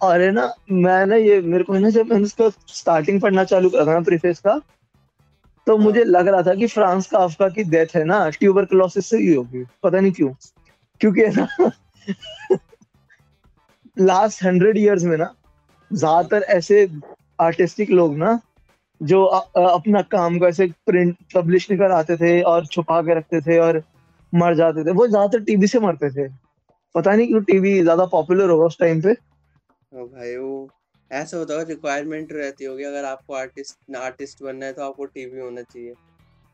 और 0.00 0.20
है 0.20 0.30
ना 0.30 0.52
मैं 0.72 1.04
ना 1.06 1.16
ये 1.16 1.40
मेरे 1.42 1.64
को 1.64 1.72
है 1.72 1.80
ना 1.80 1.90
जब 1.90 2.06
मैंने 2.06 2.24
उसका 2.24 2.48
स्टार्टिंग 2.74 3.20
पढ़ना 3.20 3.44
चालू 3.44 3.70
करा 3.70 3.84
था 3.86 3.92
ना 3.94 4.00
प्रीफेस 4.00 4.40
का 4.40 4.60
तो 5.66 5.76
हाँ। 5.76 5.84
मुझे 5.84 6.04
लग 6.04 6.28
रहा 6.28 6.42
था 6.42 6.54
कि 6.54 6.66
फ्रांस 6.66 7.06
का 7.06 7.18
अफका 7.18 7.48
की 7.48 7.64
डेथ 7.64 7.94
है 7.96 8.04
ना 8.04 8.28
ट्यूबरकुलोसिस 8.30 9.06
से 9.06 9.18
ही 9.18 9.34
होगी 9.34 9.64
पता 9.82 10.00
नहीं 10.00 10.12
क्यों। 10.12 10.32
क्योंकि 11.00 11.20
है 11.20 11.32
ना 11.36 11.70
लास्ट 13.96 14.42
हंड्रेड 14.44 14.78
इयर्स 14.78 15.04
में 15.04 15.16
ना 15.16 15.34
ज़्यादातर 15.90 16.42
ऐसे 16.50 16.88
आर्टिस्टिक 17.38 17.90
लोग 17.90 18.16
ना 18.18 18.40
जो 19.00 19.24
अ, 19.24 19.38
अ, 19.56 19.60
अपना 19.70 20.02
काम 20.10 20.38
को 20.38 20.48
ऐसे 20.48 20.66
प्रिंट 20.86 21.16
पब्लिश 21.34 21.70
नहीं 21.70 21.80
कराते 21.80 22.16
थे 22.16 22.40
और 22.44 22.66
छुपा 22.66 23.00
के 23.02 23.14
रखते 23.14 23.40
थे 23.40 23.58
और 23.58 23.82
मर 24.32 24.54
जाते 24.54 24.84
थे 24.84 24.92
वो 24.92 25.06
ज़्यादातर 25.08 25.44
टीवी 25.44 25.66
से 25.66 25.80
मरते 25.80 26.10
थे। 26.10 26.28
पता 26.94 27.12
नहीं 27.16 27.28
क्यों 27.28 27.42
टीवी 27.44 27.80
ज़्यादा 27.82 28.04
पॉपुलर 28.06 28.50
होगा 28.50 28.66
उस 28.66 28.78
टाइम 28.80 29.02
पे। 29.02 29.14
तो 29.92 30.04
भाई 30.06 30.36
वो 30.36 30.68
ऐसा 31.10 31.36
होता 31.36 31.54
है 31.54 31.64
रिक्वायरमेंट 31.64 32.32
रहती 32.32 32.64
होगी 32.64 32.82
अगर 32.84 33.04
आपको 33.04 33.34
आर्टिस्ट 33.34 33.96
आर्टिस्ट 33.96 34.42
बनना 34.42 34.66
है 34.66 34.72
तो 34.72 34.82
आपको 34.82 35.04
टीवी 35.04 35.40
होना 35.40 35.62
चाहिए। 35.62 35.94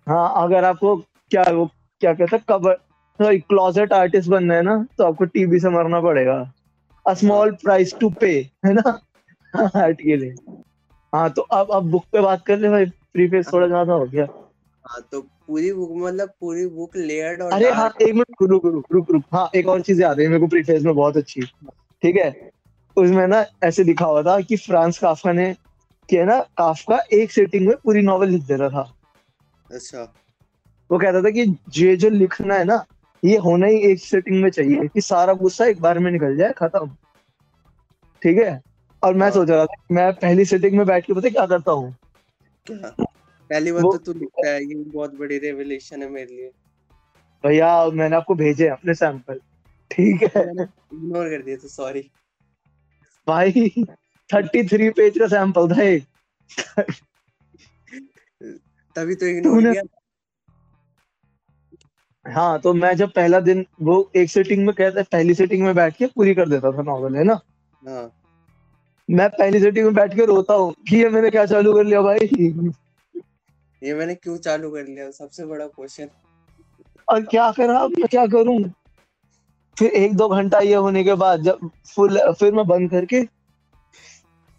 हाँ 0.06 0.32
अगर 0.44 0.64
आपको 0.64 0.96
क्या 1.30 1.42
वो 1.50 1.66
क्या 2.02 2.12
कहते 2.14 2.36
हैं 2.36 2.44
कवर 2.48 2.74
सॉरी 3.18 3.38
क्लोजेट 3.40 3.92
आर्टिस्ट 3.92 4.28
बनना 4.30 4.54
है 4.54 4.62
ना 4.62 4.76
तो 4.98 5.04
आपको 5.04 5.24
टीबी 5.24 5.60
से 5.60 5.68
मरना 5.68 6.00
पड़ेगा। 6.00 6.34
अ 6.34 7.08
हाँ। 7.08 7.14
स्मॉल 7.14 7.50
प्राइस 7.54 7.94
टू 8.00 8.10
पे 8.10 8.30
है 8.66 8.72
ना? 8.72 8.98
आर्ट 9.76 10.00
के 10.00 10.16
लिए। 10.16 10.34
हाँ 11.12 11.28
तो 11.30 11.42
अब 11.42 11.70
अब 11.72 11.90
बुक 11.90 12.04
पे 12.12 12.20
बात 12.20 12.44
कर 12.46 12.58
ले 12.58 12.68
भाई। 12.68 12.86
प्रीफेस 13.12 13.52
थोड़ा 13.52 13.66
ज़्यादा 13.66 13.92
हो 13.92 14.06
गया। 14.06 14.26
हाँ 14.84 15.00
तो 15.12 15.20
पूरी 15.20 15.72
बुक 15.72 15.90
मतलब 15.98 16.32
पूरी 16.40 16.66
बुक 16.66 16.96
लेयर्ड 16.96 17.42
और 17.42 17.52
अरे 17.52 17.70
हाँ 17.70 17.88
एक 18.02 18.14
मिनट 18.14 18.42
रुक 18.42 18.66
रुक 18.66 18.92
रुक 18.92 19.10
रुक। 19.10 19.22
हाँ 19.32 19.48
एक 19.54 19.68
और 19.68 19.82
चीज़ 19.82 20.02
याद 20.02 20.20
है 20.20 20.26
मेरे 20.28 20.40
को 20.40 20.46
प्रीफेस 20.46 20.82
में 20.82 20.94
बहुत 20.94 21.16
अच्छी। 21.16 21.40
ठीक 22.02 22.16
है? 22.16 22.30
उसमें 22.96 23.26
ना 23.26 23.44
ऐसे 23.64 23.84
लिखा 23.84 24.04
हुआ 24.04 24.22
था 24.22 24.40
कि 24.40 24.56
फ्रांस 24.56 24.98
काफका 24.98 25.32
ने 25.32 25.54
कि 26.08 26.16
है 26.16 26.24
ना 26.24 26.38
काफका 26.58 26.98
एक 27.12 27.32
सेटिंग 27.32 27.66
में 27.68 27.76
पूरी 27.84 28.02
नॉवल 28.02 28.28
लिख 28.28 28.42
देता 28.42 28.68
था। 28.68 28.92
अच्छा। 29.70 30.02
वो 30.90 30.98
कहता 30.98 31.22
था 31.22 31.30
कि 31.30 31.56
ये 31.76 31.96
जो 31.96 32.10
लिखना 32.10 32.54
है 32.54 32.64
ना 32.64 32.84
ये 33.22 33.36
होना 33.36 33.66
ही 33.66 33.78
एक 33.90 33.98
सेटिंग 34.00 34.42
में 34.42 34.50
चाहिए 34.50 34.86
कि 34.88 35.00
सारा 35.00 35.32
गुस्सा 35.34 35.66
एक 35.66 35.80
बार 35.80 35.98
में 35.98 36.10
निकल 36.12 36.36
जाए 36.36 36.52
खत्म। 36.52 36.86
ठीक 38.22 38.38
है? 38.38 38.60
और 39.02 39.14
मैं 39.14 39.22
हाँ। 39.22 39.30
सोच 39.30 39.50
रहा 39.50 39.64
था 39.66 39.82
मैं 39.92 40.12
पहली 40.12 40.44
सेटिंग 40.44 40.76
में 40.76 40.86
बैठ 40.86 41.06
के 41.06 41.12
पता 41.12 41.28
क्या 41.28 41.46
करता 41.46 41.72
हूँ? 41.72 41.94
पहली 42.66 43.72
बार 43.72 43.82
तो 43.82 43.96
तू 43.96 44.12
लिखता 44.12 44.48
है 44.48 44.62
ये 44.64 44.74
बहुत 44.74 45.14
बड़ी 45.18 45.38
रेवलेशन 45.38 46.02
है 46.02 46.08
मेरे 46.08 46.34
लिए। 46.34 46.50
भैया 47.44 47.68
मैंने 47.90 48.16
आपको 48.16 48.34
भेजे 48.34 48.68
अपने 48.68 48.94
सैंपल 48.94 49.40
ठीक 49.90 50.22
है? 50.36 50.42
इग्नोर 50.42 51.28
कर 51.28 51.42
दिया 51.42 51.56
तो 51.56 51.68
सॉरी 51.68 52.00
भाई 53.26 53.70
थर्टी 54.30 54.62
थ्री 54.68 54.88
पेज 54.90 55.18
का 55.18 55.26
सैंपल 55.28 55.68
था 55.68 55.84
तभी 58.96 59.14
तो 59.14 59.26
इग्नोर 59.26 59.62
किया। 59.62 59.82
हाँ 62.26 62.58
तो 62.60 62.72
मैं 62.74 62.94
जब 62.96 63.12
पहला 63.12 63.40
दिन 63.40 63.64
वो 63.82 63.96
एक 64.16 64.30
सेटिंग 64.30 64.64
में 64.66 64.74
कहता 64.74 65.00
है 65.00 65.04
पहली 65.12 65.34
सेटिंग 65.34 65.62
में 65.64 65.74
बैठ 65.74 65.96
के 65.96 66.06
पूरी 66.06 66.34
कर 66.34 66.48
देता 66.48 66.70
था 66.72 66.82
नॉवल 66.82 67.16
है 67.16 67.24
ना? 67.24 67.40
हाँ। 67.82 68.10
मैं 69.08 69.28
पहली 69.30 69.60
सेटिंग 69.60 69.84
में 69.84 69.94
बैठ 69.94 70.14
के 70.16 70.24
रोता 70.26 70.54
हूँ 70.54 70.74
कि 70.88 70.96
ये 70.96 71.08
मैंने 71.08 71.30
क्या 71.30 71.44
चालू 71.46 71.72
कर 71.74 71.84
लिया 71.84 72.00
भाई? 72.02 72.18
ये 73.82 73.94
मैंने 73.94 74.14
क्यों 74.14 74.36
चालू 74.38 74.70
कर 74.70 74.86
लिया? 74.86 75.10
सबसे 75.10 75.44
बड़ा 75.46 75.66
क्वेश्चन 75.66 76.08
और 77.08 77.22
क्या 77.24 77.50
करा? 77.52 77.86
मैं 77.88 78.08
क्या 78.10 78.26
करूँ? 78.26 78.58
फिर 79.76 79.90
एक 79.94 80.16
दो 80.16 80.28
घंटा 80.28 80.58
ये 80.58 80.74
होने 80.74 81.02
के 81.04 81.14
बाद 81.14 81.42
जब 81.42 81.70
फुल 81.94 82.18
फिर 82.32 82.52
मैं 82.54 82.66
बंद 82.66 82.90
करके 82.90 83.22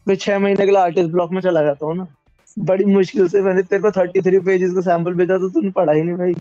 फिर 0.08 0.16
छह 0.16 0.40
महीने 0.40 0.66
के 0.66 0.72
लिए 0.72 0.82
आर्टिस्ट 0.82 1.12
ब्लॉक 1.12 1.32
में 1.32 1.42
चला 1.42 1.62
जाता 1.64 1.86
हूँ 1.86 1.96
ना। 1.98 2.08
बड़ी 2.58 2.86
मुश्किल 2.86 3.28
से 3.30 3.42
मैंने 3.42 3.64
तेरे 3.64 3.82
को 3.82 3.92
थर्टी 3.92 4.22
थ्री 4.22 4.40
पेजेस 4.46 4.74
का 4.74 4.82
सैंपल 4.82 5.14
भेजा 5.14 5.38
तो 5.38 5.50
तूने 5.50 5.72
पढ़ा 5.72 5.94
ही 5.94 6.02
नहीं 6.02 6.16
भाई। 6.18 6.34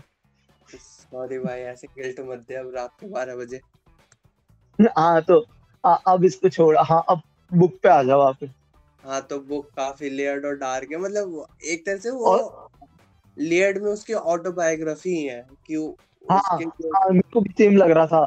सॉरी 0.73 1.39
भाई 1.39 1.59
ऐसे 1.61 1.87
गिल्ट 1.97 2.19
मत 2.29 2.45
दे 2.47 2.55
अब 2.55 2.71
रात 2.75 2.89
के 2.99 3.07
बारह 3.07 3.35
बजे। 3.35 3.59
हाँ 4.97 5.21
तो 5.21 5.45
आ, 5.83 5.93
अब 5.93 6.23
इसको 6.25 6.49
छोड़ 6.49 6.77
हाँ 6.79 7.03
अब 7.09 7.21
बुक 7.51 7.77
पे 7.83 7.89
आ 7.89 8.01
जाओ 8.03 8.19
वापस। 8.19 8.49
हाँ 9.03 9.21
तो 9.21 9.39
बुक 9.39 9.65
काफ़ी 9.77 10.09
लेयर्ड 10.09 10.45
और 10.45 10.55
डार्क 10.57 10.91
है 10.91 10.97
मतलब 10.97 11.45
एक 11.65 11.85
तरह 11.85 11.97
से 11.97 12.11
वो 12.11 12.25
और 12.25 12.67
लेयर्ड 13.37 13.77
में 13.83 13.91
उसकी 13.91 14.13
ऑटोबायोग्राफी 14.13 15.09
ही 15.09 15.23
है 15.23 15.41
कि 15.67 15.75
हाँ 15.75 16.39
उसके 16.39 16.63
हाँ 16.87 17.09
मेरे 17.09 17.29
को 17.33 17.41
भी 17.41 17.53
सेम 17.57 17.77
लग 17.77 17.91
रहा 17.91 18.07
था। 18.07 18.25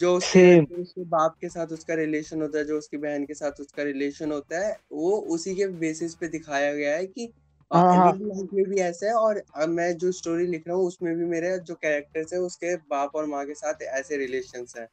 जो 0.00 0.16
उसके 0.16 0.28
सेम 0.28 0.64
उसके 0.80 1.04
बाप 1.04 1.36
के 1.40 1.48
साथ 1.48 1.66
उसका 1.66 1.94
रिलेशन 1.94 2.42
होता 2.42 2.58
है 2.58 2.64
जो 2.64 2.78
उसकी 2.78 2.96
बहन 2.96 3.24
के 3.24 3.34
साथ 3.34 3.60
उसका 3.60 3.82
रिलेशन 3.82 4.32
होता 4.32 4.66
है 4.66 4.78
वो 4.92 5.10
उसी 5.10 5.54
के 5.54 5.66
बेसिस 5.66 6.14
पे 6.14 6.28
दिखाया 6.28 6.74
गया 6.74 6.96
है 6.96 7.06
कि 7.06 7.32
हाँ 7.72 7.96
हाँ। 7.96 8.12
लाइफ 8.12 8.48
में 8.52 8.64
भी 8.64 8.80
ऐसा 8.80 9.06
है 9.06 9.12
और 9.14 9.42
मैं 9.68 9.96
जो 9.98 10.12
स्टोरी 10.12 10.46
लिख 10.46 10.64
रहा 10.68 10.76
हूँ 10.76 10.86
उसमें 10.86 11.16
भी 11.16 11.24
मेरे 11.24 11.58
जो 11.58 11.74
कैरेक्टर्स 11.74 12.32
है 12.32 12.38
उसके 12.38 12.76
बाप 12.76 13.16
और 13.16 13.26
माँ 13.26 13.46
के 13.46 13.54
साथ 13.54 13.82
ऐसे 13.82 14.16
रिलेशन 14.16 14.66
है। 14.78 14.88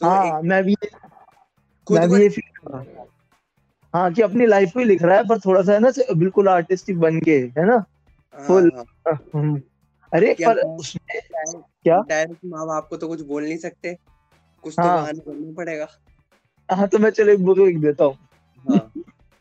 तो 0.00 0.06
हाँ 0.06 0.42
मैं 0.42 0.64
भी 0.64 0.74
खुद 1.86 1.98
मैं 1.98 2.08
भी 2.08 2.22
ये 2.22 2.28
फील 2.28 2.50
कर 2.56 2.70
रहा 2.70 2.80
हूँ। 2.80 3.08
हाँ 3.94 4.12
कि 4.12 4.22
अपनी 4.22 4.46
लाइफ 4.46 4.72
ही 4.78 4.84
लिख 4.84 5.02
रहा 5.02 5.16
है 5.16 5.28
पर 5.28 5.38
थोड़ा 5.40 5.62
सा 5.62 5.72
है 5.72 5.78
ना 5.78 6.14
बिल्कुल 6.14 6.48
आर्टिस्टिक 6.48 6.98
बन 6.98 7.20
के 7.20 7.38
है 7.38 7.66
ना? 7.66 7.84
हाँ 8.34 8.46
फुल 8.46 8.70
हाँ। 8.76 9.18
हम्म। 9.34 9.62
अरे 10.12 10.34
पर 10.34 10.58
उसमें 10.58 11.20
क्या? 11.84 12.00
डायरेक्ट 12.08 12.40
माँ 12.44 12.66
बाप 12.66 12.86
को 12.90 12.96
तो 12.96 13.08
कुछ 13.08 13.20
बोल 13.20 13.44
नहीं 13.44 13.58
सकते। 13.58 13.96
कुछ 14.62 14.74
तो 14.74 14.82
हाँ। 14.82 15.12
करना 15.12 15.52
पड़ेगा। 15.56 15.88
हाँ 16.68 16.88
तो 16.88 16.98
मैं 16.98 17.10
चलो 17.10 17.32
एक 17.32 17.44
बुक 17.44 17.58
लिख 17.58 17.76
देता 17.76 18.04
हूँ। 18.04 18.14
हाँ। 18.68 18.92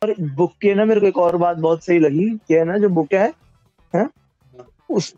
और 0.01 0.13
बुक 0.35 0.53
की 0.61 0.73
ना 0.73 0.85
मेरे 0.85 1.01
को 1.01 1.07
एक 1.07 1.17
और 1.17 1.37
बात 1.37 1.57
बहुत 1.57 1.83
सही 1.85 1.99
लगी। 1.99 2.29
कि 2.47 2.53
है 2.53 2.63
ना 2.63 2.77
जो 2.77 2.89
बुक 2.89 3.13
है, 3.13 3.33
है? 3.93 4.03
हाँ। 4.03 4.67
उस 4.89 5.15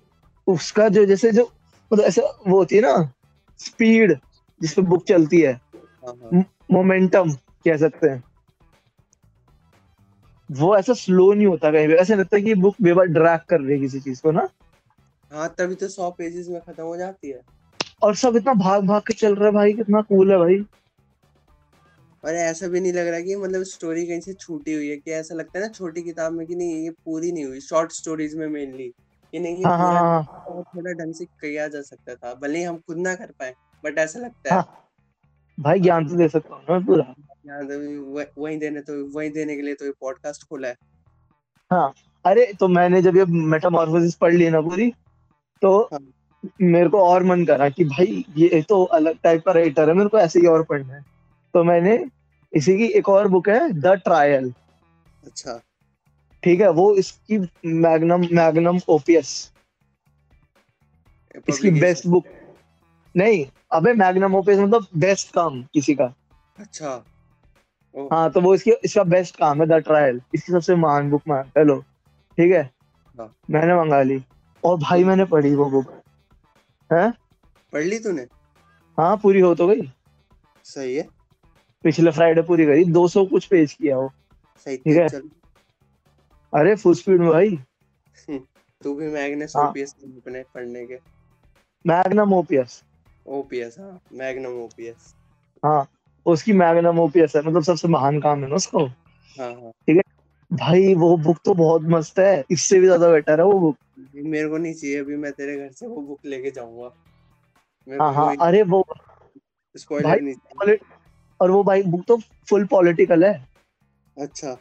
उसका 0.48 0.90
जो 0.90 1.06
जैसे 1.06 1.32
जो 1.32 1.52
मतलब 1.94 2.06
ऐसा 2.06 2.22
वो 2.48 2.58
होती 2.58 2.76
है 2.76 2.82
ना 2.82 3.14
स्पीड 3.60 4.18
जिसपे 4.62 4.82
बुक 4.82 5.06
चलती 5.06 5.42
है। 5.42 5.54
हाँ 5.76 6.16
हाँ। 6.24 6.46
मोमेंटम 6.72 7.32
कह 7.66 7.78
सकते 7.78 8.10
हैं। 8.10 8.24
वो 10.52 10.78
ऐसा 10.78 10.94
स्लो 10.94 11.34
नहीं 11.34 11.48
होता 11.48 11.72
कहीं 11.72 11.88
भी। 11.88 11.94
ऐसा 11.94 12.16
लगता 12.16 12.38
है 12.38 12.44
कि 12.44 12.54
बुक 12.56 12.76
बेबार 12.82 13.06
ड्रैग 13.06 13.40
कर 13.50 13.62
रही 13.62 13.74
है 13.74 13.80
किसी 13.80 14.00
चीज़ 14.00 14.22
को 14.22 14.32
ना। 14.32 14.48
हाँ 15.32 15.56
तभी 15.58 15.76
तो 15.76 15.88
सौ 15.88 16.10
पेजेस 16.12 16.48
में 16.48 16.62
खत्म 16.62 16.84
हो 16.84 16.98
जाती 16.98 17.30
है। 17.30 17.42
और 18.04 18.16
सब 18.16 18.36
इतना 18.36 18.54
भाग 18.54 18.88
भाग 18.88 19.02
के 19.02 19.14
चल 19.14 19.36
रहा 19.36 19.46
है 19.46 19.52
भाई 19.52 19.74
कितना 19.74 20.02
कूल 20.02 20.32
है 20.32 20.38
भाई। 20.38 20.66
और 22.26 22.36
ऐसा 22.36 22.68
भी 22.68 22.80
नहीं 22.80 22.94
लग 22.94 23.08
रहा 23.08 23.20
कि 23.20 23.36
मतलब 23.36 23.64
स्टोरी 23.64 24.06
कहीं 24.06 24.20
से 24.20 24.34
छूटी 24.34 24.74
हुई 24.74 24.88
है 24.90 24.98
कि 24.98 25.12
ऐसा 25.12 25.36
लगता 25.36 25.60
है 25.60 25.66
ना 25.66 25.72
छोटी 25.72 26.02
किताब 26.02 26.34
में 26.34 26.48
कि 26.48 26.56
नहीं 26.56 26.84
ये 26.84 26.90
पूरी 26.90 27.32
नहीं 27.32 27.46
हुई 27.46 27.60
शॉर्ट 27.60 27.92
स्टोरीज 27.92 28.36
में 28.36 28.48
मेनली 28.48 28.94
कि 29.32 29.40
नहीं 29.40 29.56
ये 29.56 29.64
हाँ। 29.64 30.24
थोड़ा 30.76 30.94
ढंग 30.94 31.14
से 31.14 31.26
किया 31.26 31.68
जा 31.68 31.82
सकता 31.82 32.16
था 32.16 32.34
भले 32.34 32.58
ही 32.58 32.64
हम 32.64 32.78
खुद 32.78 32.98
ना 32.98 33.16
कर 33.16 33.32
पाए 33.40 33.54
बट 33.86 33.98
ऐसा 33.98 34.20
लगता 34.20 34.50
है। 34.50 34.56
हाँ। 34.56 34.90
भाई 35.60 35.80
ज्ञान 35.80 36.08
तो 36.08 36.16
दे 36.16 36.28
सकता 36.28 36.56
हूँ 36.56 36.64
मैं 36.70 36.86
पूरा। 36.86 37.14
यहाँ 37.46 37.66
तो 37.68 38.02
वह- 38.12 38.28
वही 38.38 38.58
देने 38.58 38.82
तो 38.82 39.18
वही 39.18 39.30
देने 39.30 39.56
के 39.56 39.62
लिए 39.62 39.74
तो 39.74 39.86
ये 39.86 39.92
पॉडकास्ट 39.92 40.44
खोला 40.44 40.68
है। 40.68 40.76
हाँ। 41.72 41.94
अरे 42.26 42.54
तो 42.60 42.68
मैंने 42.68 43.02
जब 43.02 43.18
ये 43.18 43.26
मेटामॉर्फोसिस 43.26 44.16
पढ़ 44.16 44.34
ली 44.34 44.50
ना 44.50 44.62
पूरी 44.62 44.94
तो 45.62 45.90
हाँ। 45.94 46.00
मेरे 46.44 46.90
को 46.90 47.00
और 47.06 47.24
मन 47.24 47.46
करा 47.46 47.70
कि 47.70 47.84
भाई 47.86 48.24
ये 48.38 48.62
तो 48.70 48.84
अलग 48.96 49.18
टाइप 49.24 49.44
का 49.46 49.52
राइटर 49.52 49.90
है 49.90 49.96
मेरे 49.96 50.10
को 50.10 50.20
ऐसे 50.20 50.40
ही 50.40 50.48
और 50.48 50.64
पढ़ना 50.64 50.94
है। 50.94 51.04
तो 51.54 51.64
मैंने 51.64 52.04
इसी 52.54 52.78
की 52.78 52.86
एक 52.98 53.10
और 53.10 53.28
बुक 53.28 53.50
है 53.50 53.70
द 53.72 53.94
ट्रायल 54.06 54.54
अच्छा। 55.24 55.60
ठीक 56.44 56.62
है 56.62 56.70
वो 56.72 56.94
इसकी 56.96 57.38
मैग्नम 57.66 58.26
मैग्नम 58.34 58.80
ओपियस 58.90 59.30
इसकी 61.50 61.72
बेस्ट 61.72 62.08
बुक 62.08 62.26
नहीं 63.16 63.46
अबे 63.74 63.94
मैग्नम 63.94 64.36
ओपियस 64.36 64.60
मतलब 64.60 64.88
बेस्ट 65.00 65.34
काम 65.34 65.62
किसी 65.74 65.96
का। 65.96 66.14
अच्छा। 66.58 67.04
हाँ 67.96 68.30
तो 68.32 68.42
वो 68.42 68.54
इसकी 68.56 68.72
इसका 68.86 69.04
बेस्ट 69.06 69.36
काम 69.38 69.62
है 69.62 69.68
द 69.68 69.82
ट्रायल 69.84 70.22
इसकी 70.36 70.52
सबसे 70.52 70.76
महान 70.76 71.10
बुक 71.10 71.22
मान 71.28 71.52
हेलो 71.58 71.80
ठीक 72.38 72.52
है? 72.52 72.70
हाँ। 73.18 73.34
मैंने 73.52 73.76
मंगा 73.76 74.02
ली। 74.02 74.22
और 74.64 74.78
भाई 74.80 75.04
मैंने 75.04 75.26
पढ़ी 75.26 75.54
वो 75.56 75.70
बुक 75.70 76.01
है? 76.94 77.14
पढ़ 77.74 77.84
ली 77.84 78.00
तूने? 78.00 78.26
हाँ 78.98 79.18
पूरी 79.18 79.40
हो 79.40 79.54
तो 79.56 79.68
गई। 79.68 79.92
सही 80.64 80.96
है। 80.96 81.08
पिछले 81.84 82.12
फ्राइडे 82.12 82.42
पूरी 82.42 82.66
करी 82.66 82.84
200 82.86 83.26
कुछ 83.26 83.46
पेज 83.46 83.74
किया 83.74 83.98
वो। 83.98 84.12
सही 84.66 84.78
ठीक 84.78 84.98
है? 84.98 85.08
चल। 85.10 85.30
अरे 86.54 86.76
फुल 86.76 86.94
स्पीड 86.94 87.20
में 87.20 87.30
भाई। 87.30 87.58
तू 88.82 88.94
भी 88.96 89.08
मैग्नस 89.08 89.54
हाँ। 89.56 89.70
ओपीएस 89.70 89.96
अपने 90.04 90.44
पढ़ने 90.54 90.86
के। 90.86 90.98
मैग्नम 91.86 92.34
ओपियस 92.34 92.84
ओपीएस 93.28 93.76
हाँ। 93.80 94.00
मैग्नम 94.14 94.62
ओपीएस 94.64 95.14
हाँ 95.66 95.88
उसकी 96.26 96.54
मैग्नम 96.54 97.00
ओपियस 97.00 97.36
है। 97.36 97.42
मतलब 97.42 97.64
सबसे 97.64 97.88
महान 97.88 98.20
काम 98.22 98.44
है 98.44 98.50
ना 98.50 98.56
उसको। 98.56 98.86
हाँ 98.86 99.54
हाँ। 99.54 99.72
ठीक 99.72 99.96
है? 99.98 100.01
भाई 100.52 100.94
वो 100.96 101.16
बुक 101.18 101.38
तो 101.46 101.54
बहुत 101.54 101.82
मस्त 101.90 102.20
है। 102.20 102.44
इससे 102.52 102.80
भी 102.80 102.86
ज़्यादा 102.86 103.10
बेटर 103.10 103.40
है 103.40 103.46
वो 103.46 103.60
बुक 103.60 103.76
मेरे 104.16 104.48
को 104.50 104.58
नहीं 104.58 104.74
चाहिए 104.74 105.00
अभी 105.00 105.16
मैं 105.18 105.32
तेरे 105.32 105.58
घर 105.58 105.72
से 105.72 105.88
वो 105.88 106.02
बुक 106.02 106.26
लेके 106.26 106.52
जाऊँगा। 106.52 106.92
हाँ 107.88 108.14
हाँ 108.14 108.36
अरे 108.42 108.62
वो 108.64 108.84
स्पॉइलर 109.76 110.10
भाई 110.10 110.20
नहीं 110.20 110.76
और 111.40 111.52
वो 111.52 111.64
भाई 111.64 111.84
बुक 111.84 112.04
तो 112.08 112.18
फुल 112.50 112.66
पॉलिटिकल 112.66 113.24
है। 113.26 113.34
अच्छा। 114.18 114.58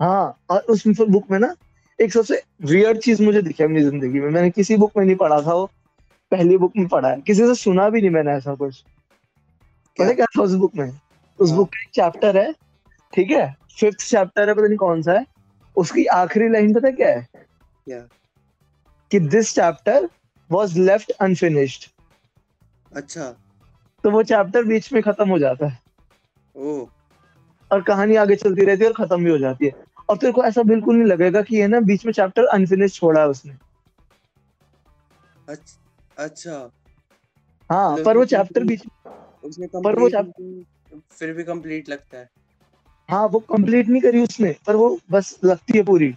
हाँ 0.00 0.36
और 0.50 0.60
उस 0.70 0.86
बुक 1.00 1.30
में 1.30 1.38
ना 1.38 1.54
एक 1.98 2.12
सबसे 2.12 2.42
वियर्ड 2.62 2.98
चीज़ 2.98 3.22
मुझे 3.22 3.42
दिखी 3.42 3.62
है 3.62 3.68
अपनी 3.68 3.82
ज़िंदगी 3.82 4.20
में। 4.20 4.28
मैंने 4.30 4.50
किसी 4.50 4.76
बुक 4.76 4.92
में 4.96 5.04
नहीं 5.04 5.16
पढ़ा 5.16 5.40
था 5.42 5.54
वो। 5.54 5.66
पहली 6.32 6.56
बुक 6.58 6.72
में 6.76 6.86
पढ़ा 6.88 7.08
है। 7.08 7.20
किसी 7.20 7.46
से 7.46 7.54
सुना 7.54 7.88
भी 7.90 8.00
नहीं 8.00 8.10
मैंने 8.10 8.32
ऐसा 8.32 8.54
कुछ। 8.54 8.82
क्या 9.98 10.06
पता 10.06 10.14
क्या? 10.14 10.26
था 10.26 10.42
उस 10.42 10.54
बुक 10.54 10.74
में? 10.76 10.90
उस 11.38 11.50
हाँ। 11.50 11.58
बुक 11.58 11.68
का 11.68 11.82
एक 11.82 11.88
चैप्टर 11.94 12.36
है। 12.36 12.52
ठीक 13.16 13.30
है? 13.30 13.46
फिफ्थ 13.80 14.08
चैप्टर 14.10 14.48
है 14.48 14.54
पता 14.54 14.66
नहीं 14.66 14.76
कौन 14.76 15.02
सा 15.02 15.12
है। 15.12 15.26
उसकी 15.76 16.04
आखिरी 16.06 16.48
लाइन 16.48 16.74
पता 16.74 16.90
क्या 16.90 17.08
है? 17.08 17.26
कि 19.10 19.20
this 19.20 19.54
chapter 19.54 20.08
was 20.50 20.78
left 20.78 21.10
unfinished 21.10 21.90
अच्छा। 22.92 23.34
तो 24.04 24.10
वो 24.10 24.22
चैप्टर 24.22 24.64
बीच 24.64 24.92
में 24.92 25.02
खत्म 25.02 25.28
हो 25.28 25.38
जाता 25.38 25.66
है। 25.66 25.78
ओ 26.54 26.86
और 27.70 27.82
कहानी 27.82 28.16
आगे 28.16 28.36
चलती 28.36 28.64
रहती 28.64 28.84
है 28.84 28.90
और 28.90 29.06
खत्म 29.06 29.24
भी 29.24 29.30
हो 29.30 29.38
जाती 29.38 29.66
है। 29.66 29.72
और 30.08 30.16
तेरे 30.16 30.32
को 30.32 30.44
ऐसा 30.44 30.62
बिल्कुल 30.62 30.96
नहीं 30.96 31.06
लगेगा 31.06 31.42
कि 31.42 31.56
ये 31.56 31.66
ना 31.66 31.80
बीच 31.80 32.06
में 32.06 32.12
चैप्टर 32.12 32.44
अनफिनिश 32.44 32.94
छोड़ा 32.94 33.20
है 33.20 33.28
उसने। 33.28 33.54
अच्छा 36.16 36.70
हाँ 37.70 37.92
मतलब 37.92 38.04
पर 38.04 38.16
वो 38.16 38.24
चैप्टर 38.24 38.64
बीच 38.64 38.86
उसने 39.44 39.66
पर 39.66 39.98
वो 39.98 40.08
कंप्लीट 40.08 41.02
फिर 41.12 41.32
भी 41.32 41.44
कंप्लीट 41.44 41.88
लगता 41.88 42.18
है। 42.18 42.28
हाँ 43.08 43.26
वो 43.26 43.38
कंप्लीट 43.40 43.88
नहीं 43.88 44.02
करी 44.02 44.22
उसने 44.22 44.54
पर 44.66 44.76
वो 44.76 44.98
बस 45.10 45.38
लगती 45.44 45.78
है 45.78 45.82
पूरी। 45.84 46.08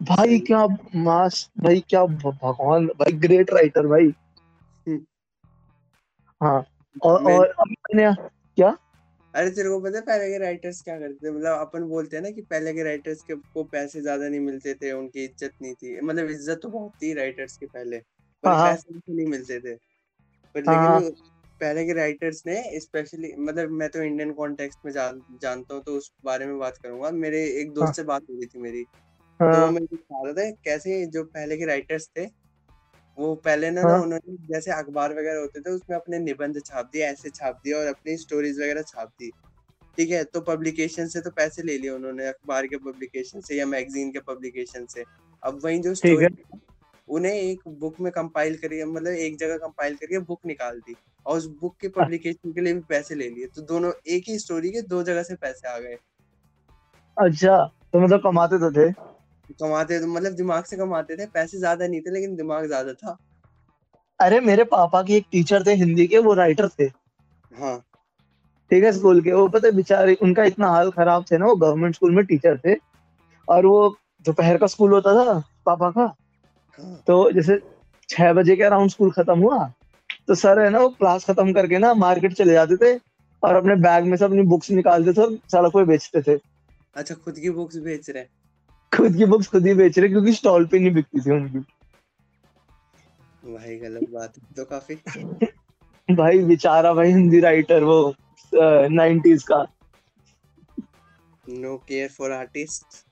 भाई 0.00 0.38
क्या 0.38 0.66
मास 0.96 1.48
भाई 1.58 1.80
क्या 1.88 2.04
भगवान 2.04 2.86
भाई 2.86 3.12
ग्रेट 3.18 3.50
राइटर 3.50 3.86
भाई। 3.86 4.12
हाँ 6.40 6.64
और 7.02 7.22
मैं 7.22 7.36
और 7.36 7.68
मैंने 7.70 8.12
क्या? 8.58 8.76
अरे 9.34 9.50
तेरे 9.50 9.68
को 9.68 9.80
पता 9.80 9.98
है 9.98 10.02
पहले 10.04 10.28
के 10.30 10.38
राइटर्स 10.38 10.80
क्या 10.82 10.98
करते 10.98 11.26
थे? 11.26 11.30
मतलब 11.30 11.58
अपन 11.60 11.82
बोलते 11.88 12.16
हैं 12.16 12.22
ना 12.22 12.30
कि 12.30 12.42
पहले 12.42 12.72
के 12.74 12.82
राइटर्स 12.82 13.22
के 13.22 13.34
को 13.34 13.64
पैसे 13.64 14.00
ज़्यादा 14.00 14.28
नहीं 14.28 14.40
मिलते 14.40 14.74
थे 14.74 14.92
उनकी 14.92 15.24
इज़्ज़त 15.24 15.52
नहीं 15.62 15.74
थी। 15.74 16.00
मतलब 16.00 16.30
इज़्ज़त 16.30 16.60
तो 16.62 16.68
बहुत 16.68 16.92
थी 17.02 17.12
राइटर्स 17.14 17.56
के 17.56 17.66
पहले 17.66 17.98
पर 18.44 18.48
हाँ 18.48 18.56
हाँ। 18.56 18.72
पैसे 18.72 19.14
नहीं 19.14 19.26
मिलते 19.26 19.60
थे। 19.60 19.74
पर 20.54 20.64
हाँ 20.66 20.98
लेकिन 20.98 21.10
पहले 21.60 21.84
के 21.86 21.92
राइटर्स 21.92 22.42
ने 22.46 22.80
स्पेशली 22.80 23.32
मतलब 23.38 23.70
मैं 23.70 23.88
तो 23.88 24.02
इंडियन 24.02 24.32
कॉन्टेक्स्ट 24.32 24.78
में 24.84 24.92
जान, 24.92 25.20
जानता 25.42 25.74
हूँ 25.74 25.82
तो 25.82 25.96
उस 25.96 26.12
बारे 26.24 26.46
में 26.46 26.58
बात 26.58 26.76
करूँगा। 26.76 27.10
मेरे 27.10 27.44
एक 27.60 27.72
दोस्त 27.72 27.86
हाँ। 27.86 27.92
से 27.92 28.02
बात 28.02 28.22
हो 28.22 28.34
रही 28.34 28.46
थी 28.46 28.58
मेरी। 28.58 28.82
तो 28.82 29.46
हाँ 29.46 29.72
को 29.72 29.96
बता 29.96 30.22
रहा 30.24 30.32
था 30.32 30.50
कैसे 30.64 31.04
जो 31.06 31.24
पहले 31.24 31.56
के 31.56 31.64
राइटर्स 31.64 32.08
थे 32.18 32.24
वो 33.18 33.34
पहले 33.34 33.70
ना 33.70 33.82
ना 33.82 33.88
हाँ। 33.88 34.02
उन्होंने 34.02 34.36
जैसे 34.46 34.70
अखबार 34.70 35.12
वगैरह 35.12 35.40
होते 35.40 35.60
थे 35.60 35.70
उसमें 35.70 35.96
अपने 35.96 36.18
निबंध 36.18 36.60
छाप 36.66 36.90
दिए 36.92 37.02
ऐसे 37.02 37.30
छाप 37.30 37.60
दिए 37.64 37.72
और 37.72 37.86
अपनी 37.86 38.16
स्टोरीज 38.16 38.60
वगैरह 38.60 38.82
छाप 38.82 39.08
दी। 39.20 39.30
ठीक 39.98 40.10
है? 40.10 40.22
तो 40.24 40.40
पब्लिकेशन 40.40 41.06
से 41.06 41.20
तो 41.20 41.30
पैसे 41.30 41.62
ले 41.62 41.78
लिए 41.78 41.90
उन्होंने 41.90 42.26
अखबार 42.26 42.66
के 42.66 42.76
पब्लिकेशन 42.76 43.40
से 43.40 43.56
या 43.56 43.66
मैगजीन 43.66 44.12
के 44.12 44.18
पब्लिकेशन 44.18 44.86
से। 44.86 45.04
अब 45.42 45.60
वही 45.64 45.78
जो 45.78 45.94
स्टोरी 45.94 46.28
उन्हें 47.08 47.32
एक 47.32 47.68
बुक 47.68 48.00
में 48.00 48.12
कंपाइल 48.12 48.56
करिए 48.56 48.84
मतलब 48.84 49.12
एक 49.12 49.36
जगह 49.38 49.56
कंपाइल 49.56 49.96
करके 49.96 50.18
बुक 50.18 50.46
निकाल 50.46 50.78
दी। 50.78 50.96
और 51.26 51.38
उस 51.38 51.46
बुक 51.60 51.76
के 51.80 51.88
पब्लिकेशन 51.90 52.52
के 52.52 52.60
लिए 52.60 52.74
भी 52.74 52.80
पैसे 52.88 53.14
ले 53.14 53.28
लिए। 53.30 53.46
तो 53.46 53.62
दोनों 53.64 53.90
एक 54.08 54.24
ही 54.28 54.38
स्टोरी 54.38 54.70
के 54.70 54.82
दो 54.84 55.02
जगह 55.02 55.22
से 55.22 55.34
पैसे 55.36 55.68
आ 55.68 55.78
गए। 55.78 55.96
अच्छा 57.16 57.56
तो 57.92 58.00
मतलब 58.00 58.20
कमाते 58.22 58.58
तो 58.58 58.70
थे? 58.72 58.90
कमाते 59.52 59.98
तो 60.00 60.06
मतलब 60.06 60.32
दिमाग 60.34 60.64
से 60.64 60.76
कमाते 60.76 61.16
थे 61.16 61.26
पैसे 61.26 61.58
ज़्यादा 61.58 61.86
नहीं 61.86 62.00
थे 62.00 62.10
लेकिन 62.10 62.36
दिमाग 62.36 62.66
ज़्यादा 62.66 62.92
था। 62.94 63.16
अरे 64.20 64.40
मेरे 64.40 64.64
पापा 64.66 65.02
के 65.02 65.14
एक 65.14 65.26
टीचर 65.32 65.66
थे 65.66 65.74
हिंदी 65.74 66.06
के 66.06 66.18
वो 66.18 66.34
राइटर 66.34 66.68
थे। 66.70 66.84
हाँ। 67.54 67.78
ठीक 68.70 68.84
है 68.84 68.92
स्कूल 68.92 69.20
के 69.22 69.32
वो 69.32 69.46
पता 69.48 69.68
है 69.68 69.74
बेचारे 69.74 70.14
उनका 70.22 70.44
इतना 70.44 70.68
हाल 70.68 70.90
खराब 70.90 71.24
थे 71.30 71.38
ना 71.38 71.46
वो 71.46 71.54
गवर्नमेंट 71.56 71.94
स्कूल 71.94 72.14
में 72.14 72.24
टीचर 72.26 72.58
थे। 72.58 72.74
और 73.48 73.66
वो 73.66 73.96
दोपहर 74.24 74.56
का 74.58 74.66
स्कूल 74.66 74.92
होता 74.92 75.12
था 75.14 75.38
पापा 75.66 75.90
का। 75.90 76.02
हाँ। 76.78 77.02
तो 77.06 77.30
जैसे 77.32 77.60
छह 78.08 78.32
बजे 78.32 78.56
के 78.56 78.62
अराउंड 78.62 78.90
स्कूल 78.90 79.10
खत्म 79.10 79.38
हुआ 79.40 79.58
तो 80.28 80.34
सर 80.34 80.58
है 80.58 80.70
ना 80.70 80.78
वो 80.78 80.88
क्लास 80.88 81.24
खत्म 81.24 81.52
करके 81.52 81.78
ना 81.78 81.92
मार्केट 81.94 82.32
चले 82.32 82.52
जाते 82.52 82.76
थे 82.76 82.98
और 83.42 83.54
अपने 83.54 83.74
बैग 83.76 84.04
में 84.04 84.16
से 84.16 84.24
अपनी 84.24 84.42
बुक्स 84.42 84.70
निकालते 84.70 85.12
थे 85.12 85.22
और 85.22 85.36
सड़क 85.52 85.72
पे 85.72 85.84
बेचते 85.84 86.22
थे। 86.22 86.38
अच्छा 86.96 87.14
खुद 87.14 87.38
की 87.38 87.50
बुक्स 87.50 87.76
बेच 87.76 88.10
रहे 88.10 88.24
खुद 88.92 89.16
की 89.16 89.24
बुक्स 89.24 89.48
खुद 89.48 89.66
ही 89.66 89.74
बेच 89.74 89.98
रहे 89.98 90.08
क्योंकि 90.08 90.32
स्टॉल 90.32 90.66
पे 90.66 90.78
नहीं 90.78 90.92
बिकती 90.94 91.20
थी 91.20 91.30
उनकी। 91.30 91.58
भाई 93.52 93.76
गलत 93.76 94.10
बात 94.10 94.38
है 94.38 94.54
तो 94.56 94.64
काफ़ी। 94.64 94.94
भाई 96.16 96.38
बेचारा 96.44 96.92
भाई 96.94 97.08
हिंदी 97.08 97.40
राइटर 97.40 97.84
वो 97.84 98.14
नाइनटीज 98.52 99.42
का। 99.42 99.64
नो 101.48 101.76
केयर 101.88 102.08
फॉर 102.08 102.32
आर्टिस्ट 102.32 103.04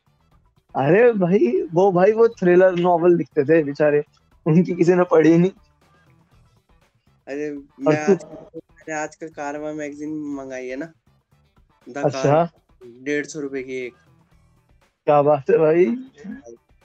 अरे 0.74 1.12
भाई 1.12 1.50
वो 1.74 1.90
भाई 1.92 2.12
वो 2.12 2.28
थ्रिलर 2.28 2.78
नॉवल 2.78 3.16
लिखते 3.16 3.44
थे 3.44 3.62
बेचारे। 3.64 4.02
उनकी 4.46 4.74
किसी 4.74 4.94
ने 4.94 5.04
पढ़ी 5.04 5.36
नहीं। 5.38 5.50
अरे 7.28 7.50
मैं 7.80 8.94
आजकल 8.94 9.28
कारवा 9.36 9.72
मैगजीन 9.72 10.10
मंगाई 10.34 10.66
है 10.68 10.76
ना? 10.76 10.92
अच्छा। 11.86 12.42
डेढ़ 13.04 13.26
सौ 13.26 13.40
रुपए 13.40 13.62
की 13.62 13.76
एक। 13.76 13.94
क्या 15.06 15.20
बात 15.22 15.50
है 15.50 15.58
भाई। 15.58 15.86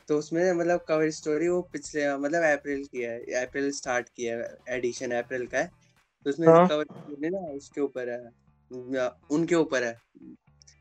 तो 0.08 0.18
उसमें 0.18 0.52
मतलब 0.54 0.86
कवर 0.88 1.10
स्टोरी 1.12 1.48
वो 1.48 1.62
पिछले 1.74 2.16
मतलब 2.18 2.44
अप्रैल 2.52 2.84
की 2.86 3.02
है 3.02 3.42
अप्रैल 3.42 3.72
स्टार्ट 3.72 4.10
किया 4.10 4.38
है 4.38 4.58
एडिशन 4.78 5.12
अप्रैल 5.18 5.46
का 5.48 5.58
है। 5.58 5.72
तो 6.26 6.30
उसमें 6.30 6.48
हाँ। 6.48 6.68
कवर 6.68 6.86
स्टोरी 6.86 7.30
ना 7.30 7.40
उसके 7.50 7.82
ऊपर 7.82 8.10
है 8.10 9.08
उनके 9.32 9.56
ऊपर 9.56 9.84
है 9.84 9.98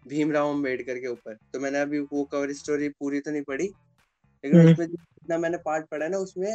भीमराव 0.08 0.50
अंबेडकर 0.50 0.98
के 0.98 1.08
ऊपर। 1.08 1.34
तो 1.52 1.60
मैंने 1.60 1.80
अभी 1.80 1.98
वो 2.02 2.22
कवर 2.32 2.52
स्टोरी 2.54 2.88
पूरी 2.90 3.20
तो 3.20 3.30
नहीं 3.30 3.42
पढ़ी 3.42 3.64
लेकिन 3.64 4.60
हम्म। 4.60 4.72
उसमें 4.72 4.86
जितना 4.86 5.38
मैंने 5.38 5.58
पार्ट 5.64 5.86
पढ़ा 5.90 6.08
ना 6.08 6.18
उसमें 6.18 6.50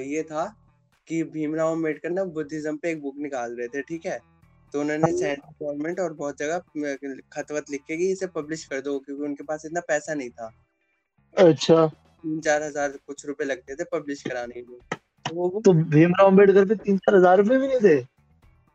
ये 0.00 0.22
था 0.22 0.44
कि 1.08 1.22
भीमराव 1.32 1.72
अंबेडकर 1.72 2.10
ना 2.10 2.24
बुद्धिज्म 2.34 2.76
पे 2.76 2.90
एक 2.90 3.02
बुक 3.02 3.14
निकाल 3.18 3.56
रहे 3.56 3.68
थे 3.68 3.82
ठीक 3.82 4.06
है? 4.06 4.18
तो 4.74 4.80
उन्होंने 4.80 5.10
सेंट्रल 5.12 5.52
गवर्नमेंट 5.62 6.00
और 6.00 6.12
बहुत 6.14 6.38
जगह 6.38 6.58
खत 7.32 7.52
वत 7.52 7.70
लिख 7.70 7.80
के 7.88 7.96
कि 7.96 8.10
इसे 8.12 8.26
पब्लिश 8.36 8.64
कर 8.64 8.80
दो 8.80 8.98
क्योंकि 8.98 9.24
उनके 9.24 9.44
पास 9.44 9.62
इतना 9.66 9.80
पैसा 9.88 10.14
नहीं 10.14 10.30
था। 10.30 10.50
अच्छा। 11.36 11.86
तीन 11.86 12.40
चार 12.40 12.62
हज़ार 12.62 12.98
कुछ 13.06 13.26
रुपए 13.26 13.44
लगते 13.44 13.74
थे 13.74 13.84
पब्लिश 13.92 14.22
कराने 14.22 14.62
में 14.68 14.78
तो 15.24 15.34
वो 15.34 15.60
तो 15.64 15.72
भीमराव 15.72 16.26
अंबेडकर 16.26 16.64
पे 16.64 16.74
तीन 16.76 16.98
चार 16.98 17.16
हज़ार 17.16 17.38
रुपए 17.38 17.58
भी 17.58 17.68
नहीं 17.68 17.80
थे? 17.80 18.06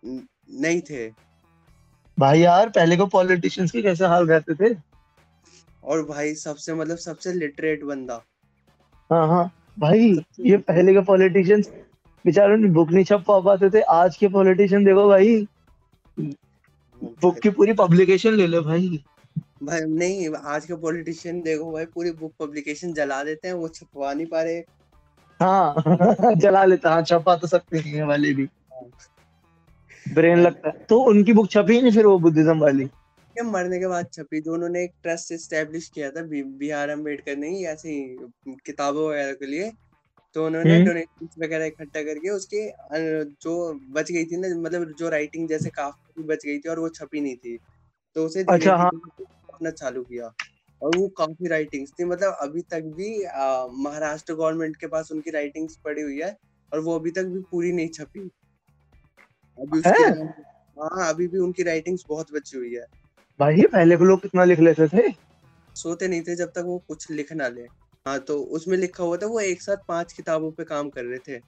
नहीं 0.03 0.81
थे। 0.81 1.09
भाई 2.17 2.39
यार 2.39 2.69
पहले 2.69 2.97
को 2.97 3.05
पॉलिटिशियंस 3.07 3.71
के 3.71 3.81
कैसे 3.81 4.05
हाल 4.05 4.27
रहते 4.27 4.55
थे? 4.55 4.73
और 5.83 6.03
भाई 6.05 6.33
सबसे 6.35 6.73
मतलब 6.73 6.97
सबसे 6.97 7.33
लिटरेट 7.33 7.83
बंदा। 7.83 8.21
हाँ 9.09 9.27
हाँ। 9.27 9.51
भाई 9.79 10.17
ये 10.39 10.57
पहले 10.59 10.93
के 10.93 11.01
पॉलिटिशियंस 11.05 11.69
बेचारों 12.25 12.57
ने 12.57 12.67
बुक 12.67 12.91
नहीं 12.91 13.05
छप 13.05 13.23
पा 13.27 13.39
पाते 13.39 13.69
थे। 13.69 13.81
आज 13.81 14.17
के 14.17 14.27
पॉलिटिशियन 14.27 14.83
देखो 14.83 15.07
भाई। 15.07 15.47
बुक 17.21 17.39
की 17.39 17.49
पूरी 17.49 17.73
पब्लिकेशन 17.73 18.33
ले 18.33 18.47
लो 18.47 18.61
भाई। 18.61 19.03
भाई 19.63 19.81
नहीं 19.81 20.29
आज 20.45 20.65
के 20.65 20.75
पॉलिटिशियन 20.75 21.41
देखो 21.41 21.71
भाई 21.71 21.85
पूरी 21.85 22.11
बुक 22.11 22.33
पब्लिकेशन 22.39 22.93
जला 22.93 23.23
देते 23.23 23.47
हैं 23.47 23.55
वो 23.55 23.67
छपवा 23.67 24.13
नहीं 24.13 24.25
पा 24.25 24.41
रहे। 24.41 24.63
हाँ 25.39 25.73
जला 26.35 26.65
लेता 26.65 26.91
हाँ। 26.91 27.03
छपा 27.03 27.35
तो 27.35 27.47
सकते 27.47 27.77
हैं 27.77 28.03
वाले 28.03 28.33
भी। 28.33 28.47
ब्रेन 30.13 30.39
लगता 30.39 30.69
है। 30.69 30.85
तो 30.89 30.99
उनकी 30.99 31.33
बुक 31.33 31.49
छपी 31.49 31.81
नहीं 31.81 31.91
फिर 31.91 32.05
वो 32.05 32.19
बुद्धिज्म 32.19 32.59
वाली। 32.59 32.83
ये 33.37 33.41
मरने 33.41 33.79
के 33.79 33.87
बाद 33.87 34.07
छपी 34.13 34.41
तो 34.41 34.53
उन्होंने 34.53 34.83
एक 34.83 34.91
ट्रस्ट 35.03 35.31
एस्टेब्लिश 35.31 35.87
किया 35.89 36.11
था 36.11 36.21
बी, 36.21 36.43
बी 36.43 36.69
आर 36.69 36.89
अंबेडकर 36.89 37.37
ने 37.37 37.49
ही 37.49 37.65
ऐसे 37.65 38.17
किताबों 38.47 39.09
वगैरह 39.09 39.31
के 39.31 39.45
लिए। 39.45 39.71
तो 40.35 40.45
उन्होंने 40.45 40.75
हम्म। 40.75 40.85
डोनेशन 40.85 41.27
वगैरह 41.43 41.65
इकट्ठा 41.65 42.01
करके 42.03 42.29
उसके 42.29 42.61
जो 43.43 43.53
बच 43.91 44.11
गई 44.11 44.25
थी 44.25 44.37
ना 44.37 44.47
मतलब 44.61 44.93
जो 44.99 45.09
राइटिंग 45.09 45.47
जैसे 45.49 45.69
काफ़ी 45.69 46.23
बच 46.23 46.45
गई 46.45 46.57
थी 46.59 46.69
और 46.69 46.79
वो 46.79 46.89
छपी 46.89 47.21
नहीं 47.21 47.35
थी। 47.35 47.57
तो 48.15 48.25
उसे 48.25 48.43
अच्छा, 48.49 48.75
हाँ। 48.75 48.89
अपना 49.19 49.69
चालू 49.71 50.03
किया 50.03 50.31
और 50.81 50.97
वो 50.97 51.07
काफ़ी 51.17 51.47
राइटिंग्स 51.49 51.91
थी। 51.99 52.05
मतलब 52.05 52.37
अभी 52.41 52.61
तक 52.71 52.83
भी 52.97 53.09
महाराष्ट्र 53.83 54.33
गवर्नमेंट 54.33 54.75
के 54.75 54.87
पास 54.87 55.11
उनकी 55.11 55.31
राइटिंग्स 55.31 55.77
पड़ी 55.85 56.01
हुई 56.01 56.19
है 56.21 56.35
और 56.71 56.79
वो 56.79 56.95
अभी 56.99 57.11
तक 57.11 57.25
भी 57.25 57.39
पूरी 57.51 57.71
नहीं 57.71 57.89
छपी। 57.89 58.29
अभी 59.59 59.79
उसके 59.79 60.03
हाँ? 60.77 61.09
अभी 61.09 61.27
भी 61.27 61.37
उनकी 61.39 61.63
राइटिंग्स 61.63 62.03
बहुत 62.09 62.33
बची 62.33 62.57
हुई 62.57 62.73
है। 62.75 62.85
भाई 63.39 63.61
पहले 63.63 63.97
के 63.97 64.05
लोग 64.05 64.21
कितना 64.21 64.43
लिख 64.43 64.59
लेते 64.59 64.87
थे? 64.87 65.11
सोते 65.75 66.07
नहीं 66.07 66.21
थे 66.21 66.35
जब 66.35 66.49
तक 66.49 66.63
वो 66.65 66.77
कुछ 66.87 67.09
लिख 67.11 67.33
ना 67.33 67.47
ले। 67.47 67.65
हाँ 68.07 68.19
तो 68.21 68.37
उसमें 68.55 68.77
लिखा 68.77 69.03
हुआ 69.03 69.17
था 69.17 69.27
वो 69.27 69.39
एक 69.41 69.61
साथ 69.61 69.77
पाँच 69.87 70.13
किताबों 70.13 70.51
पे 70.51 70.63
काम 70.65 70.89
कर 70.89 71.05
रहे 71.05 71.19
थे। 71.19 71.39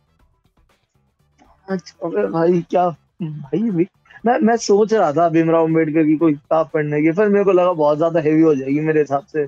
अच्छा 1.67 2.27
भाई 2.29 2.61
क्या 2.61 2.87
भाई 3.21 3.69
भी 3.71 3.85
मैं 4.25 4.37
मैं 4.39 4.55
सोच 4.57 4.93
रहा 4.93 5.11
था 5.13 5.27
भीमराव 5.29 5.65
अंबेडकर 5.65 6.03
की 6.03 6.15
कोई 6.17 6.33
किताब 6.33 6.69
पढ़ने 6.73 7.01
की 7.01 7.11
फिर 7.11 7.29
मेरे 7.29 7.45
को 7.45 7.51
लगा 7.51 7.73
बहुत 7.73 7.97
ज़्यादा 7.97 8.19
हेवी 8.19 8.41
हो 8.41 8.55
जाएगी 8.55 8.79
मेरे 8.79 8.99
हिसाब 8.99 9.25
से। 9.25 9.43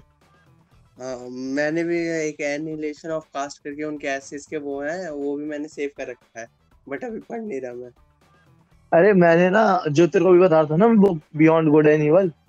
हाँ 0.98 1.18
मैंने 1.30 1.84
भी 1.84 1.98
एक 2.20 2.42
एनिलेशन 2.42 3.12
ऑफ़ 3.12 3.26
कास्ट 3.34 3.64
करके 3.64 3.84
उनके 3.84 4.08
एसेस 4.08 4.46
के 4.46 4.58
वो 4.60 4.82
हैं 4.82 5.10
वो 5.10 5.36
भी 5.38 5.46
मैंने 5.46 5.68
सेव 5.68 5.90
कर 5.98 6.08
रखा 6.08 6.40
है 6.40 6.48
बट 6.88 7.04
अभी 7.04 7.20
पढ़ 7.20 7.42
नहीं 7.42 7.62
रहा 7.62 7.74
मैं। 7.74 7.92
अरे 8.92 9.14
मैंने 9.14 9.50
ना 9.50 9.64
जो 9.90 10.08
तेरे 10.08 10.26
को 10.26 10.32
भी 10.32 10.40
बता 10.40 10.60
रहा 10.62 10.70
था 10.70 10.76
ना 10.78 10.88
book 11.02 11.22
Beyond 11.38 11.70
Good 11.70 11.88
and 11.88 12.04
Evil 12.04 12.28
हाँ 12.28 12.41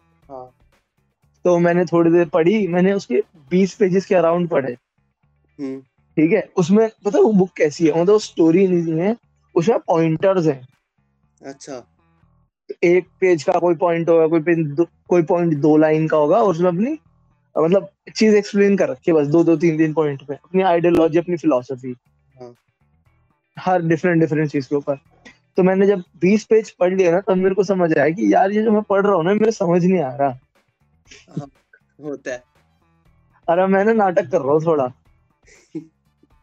तो 1.44 1.59
मैंने 1.59 1.85
थोड़ी 1.85 2.11
देर 2.11 2.28
पढ़ी 2.28 2.66
मैंने 2.68 2.92
उसके 2.92 3.22
बीस 3.50 3.74
पेजेस 3.74 4.07
के 4.07 4.14
अराउंड 4.14 4.48
पढ़े। 4.48 4.72
हम्म। 4.72 5.81
ठीक 6.16 6.33
है? 6.33 6.42
उसमें 6.57 6.88
पता 7.05 7.18
वो 7.18 7.33
बुक 7.33 7.50
कैसी 7.57 7.87
है? 7.87 8.00
मतलब 8.02 8.18
स्टोरी 8.20 8.66
नहीं 8.68 8.98
है 9.00 9.16
उसमें 9.55 9.78
पॉइंटर्स 9.78 10.46
हैं। 10.46 10.61
अच्छा। 11.40 11.83
एक 12.85 13.07
पेज 13.20 13.42
का 13.42 13.52
कोई 13.52 13.74
पॉइंट 13.74 14.09
होगा 14.09 14.26
कोई 14.26 14.40
पेज 14.42 14.87
कोई 15.09 15.22
पॉइंट 15.22 15.55
दो 15.61 15.76
लाइन 15.76 16.07
का 16.09 16.16
होगा 16.16 16.37
और 16.37 16.50
उसमें 16.50 16.68
अपनी 16.68 16.98
मतलब 17.57 17.88
चीज़ 18.16 18.37
एक्सप्लेन 18.37 18.76
कर 18.76 18.88
रखी 18.88 19.11
है 19.11 19.16
बस 19.16 19.26
दो 19.26 19.42
दो 19.44 19.57
तीन 19.57 19.76
तीन 19.78 19.92
पॉइंट 19.94 20.22
पे। 20.22 20.35
अपनी 20.35 20.62
आइडियोलॉजी 20.62 21.18
अपनी 21.18 21.37
फिलोसफी 21.37 21.94
हाँ। 22.35 22.55
हर 23.57 23.83
डिफरेंट 23.83 24.20
डिफरेंट 24.20 24.50
चीज़ 24.50 24.68
के 24.68 24.76
ऊपर। 24.76 24.98
तो 25.57 25.62
मैंने 25.62 25.87
जब 25.87 26.02
बीस 26.20 26.44
पेज 26.44 26.70
पढ़ 26.70 26.94
लिया 26.94 27.11
ना 27.12 27.20
तब 27.20 27.37
मेरे 27.37 27.55
को 27.55 27.64
समझ 27.64 27.92
आया 27.98 28.09
कि 28.11 28.33
यार 28.35 28.52
ये 28.52 28.62
जो 28.62 28.70
मैं 28.72 28.83
पढ़ 28.83 29.05
रहा 29.07 29.14
हूँ 29.14 29.24
ना 29.24 29.35
मेरे 29.35 29.52
समझ 29.52 29.85
नहीं 29.85 30.00
आ 30.00 30.14
रहा। 30.16 30.38
होता 31.38 32.31
है। 32.31 32.42
अब 33.48 33.68
मैं 33.68 33.85
ना 33.85 33.92
नाटक 33.92 34.31
कर 34.31 34.40
रहा 34.40 34.53
हूँ 34.53 34.64
थोड़ा। 34.66 34.87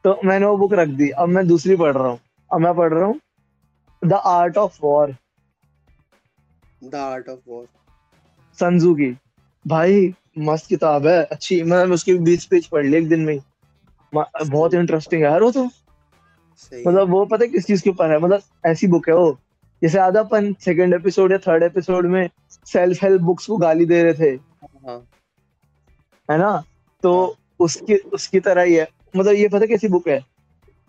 तो 0.05 0.19
मैंने 0.25 0.45
वो 0.45 0.57
बुक 0.57 0.73
रख 0.73 0.87
दी 0.97 1.09
अब 1.09 1.29
मैं 1.29 1.47
दूसरी 1.47 1.75
पढ़ 1.75 1.93
रहा 1.97 2.07
हूँ। 2.07 2.19
अब 2.51 2.61
मैं 2.61 2.73
पढ़ 2.75 2.93
रहा 2.93 3.05
हूँ 3.05 3.19
the 4.01 4.13
Art 4.13 4.57
of 4.57 4.77
War 4.83 5.15
the 6.83 6.95
Art 6.95 7.29
of 7.29 7.39
War 7.47 7.65
Sanju 8.59 8.93
की। 8.95 9.11
भाई 9.65 10.13
मस्त 10.39 10.67
किताब 10.67 11.07
है 11.07 11.23
अच्छी। 11.23 11.61
मैंने 11.63 11.93
उसकी 11.93 12.13
बीस 12.19 12.45
पेज 12.45 12.67
पढ़ 12.67 12.85
ली 12.85 12.97
एक 12.97 13.07
दिन 13.09 13.19
में 13.19 13.37
बहुत 14.13 14.73
इंटरेस्टिंग 14.73 15.23
है। 15.23 15.29
यार 15.29 15.43
वो 15.43 15.51
तो 15.51 15.63
मतलब 15.63 17.09
वो 17.09 17.25
पता 17.25 17.43
है 17.43 17.49
किस 17.51 17.65
चीज़ 17.67 17.83
के 17.83 17.89
ऊपर 17.89 18.11
है? 18.11 18.19
मतलब 18.19 18.41
ऐसी 18.65 18.87
बुक 18.87 19.09
है 19.09 19.15
वो। 19.15 19.37
जैसे 19.81 19.99
आधा 19.99 20.19
अपन 20.19 20.53
सेकंड 20.61 20.93
एपिसोड 20.93 21.31
या 21.31 21.37
थर्ड 21.37 21.63
एपिसोड 21.63 22.05
में 22.05 22.29
सेल्फ 22.65 23.03
हेल्प 23.03 23.21
बुक्स 23.21 23.45
को 23.47 23.57
गाली 23.57 23.85
दे 23.85 24.01
रहे 24.03 24.13
थे। 24.13 24.37
हाँ। 24.87 25.07
है 26.31 26.37
ना? 26.37 26.63
तो 27.03 27.25
हाँ। 27.25 27.55
उसकी 27.59 27.95
उसकी 27.95 28.39
तरह 28.39 28.61
ही 28.61 28.75
है। 28.75 28.87
मतलब 29.17 29.33
ये 29.33 29.47
पता 29.47 29.65
कैसी 29.65 29.87
बुक 29.87 30.07
है? 30.07 30.25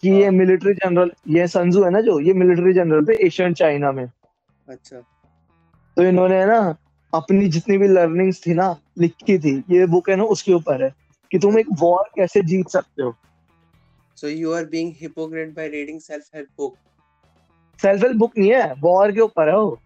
कि 0.02 0.10
ये 0.10 0.24
हाँ। 0.24 0.32
मिलिट्री 0.32 0.74
जनरल 0.74 1.12
ये 1.28 1.46
संजू 1.48 1.84
है 1.84 1.90
ना 1.90 2.00
जो? 2.00 2.20
ये 2.20 2.32
मिलिट्री 2.32 2.72
जनरल 2.72 3.04
थे 3.04 3.26
एशियन 3.26 3.54
चाइना 3.54 3.92
में। 3.92 4.10
अच्छा। 4.68 4.96
तो 5.96 6.02
इन्होंने 6.02 6.40
है 6.40 6.46
ना 6.46 6.76
अपनी 7.14 7.48
जितनी 7.48 7.78
भी 7.78 7.88
लर्निंग्स 7.88 8.46
थी 8.46 8.54
ना 8.54 8.76
लिखी 8.98 9.38
थी 9.38 9.64
ये 9.70 9.86
बुक 9.86 10.10
है 10.10 10.16
ना 10.16 10.24
उसके 10.24 10.52
ऊपर 10.52 10.84
है। 10.84 10.94
कि 11.32 11.38
तुम 11.38 11.58
एक 11.58 11.66
वॉर 11.78 12.04
कैसे 12.16 12.42
जीत 12.42 12.68
सकते 12.68 13.02
हो? 13.02 13.14
So 14.16 14.28
you 14.28 14.52
are 14.52 14.64
being 14.64 14.92
hypocrite 15.00 15.54
by 15.56 15.68
reading 15.68 16.00
self 16.00 16.24
help 16.34 16.48
book 16.58 16.76
self 17.82 18.02
help 18.02 18.16
book 18.16 18.38
नहीं 18.38 18.50
है 18.50 18.74
वॉर 18.78 19.12
के 19.12 19.20
ऊपर 19.20 19.48
है 19.48 19.56
वो। 19.56 19.78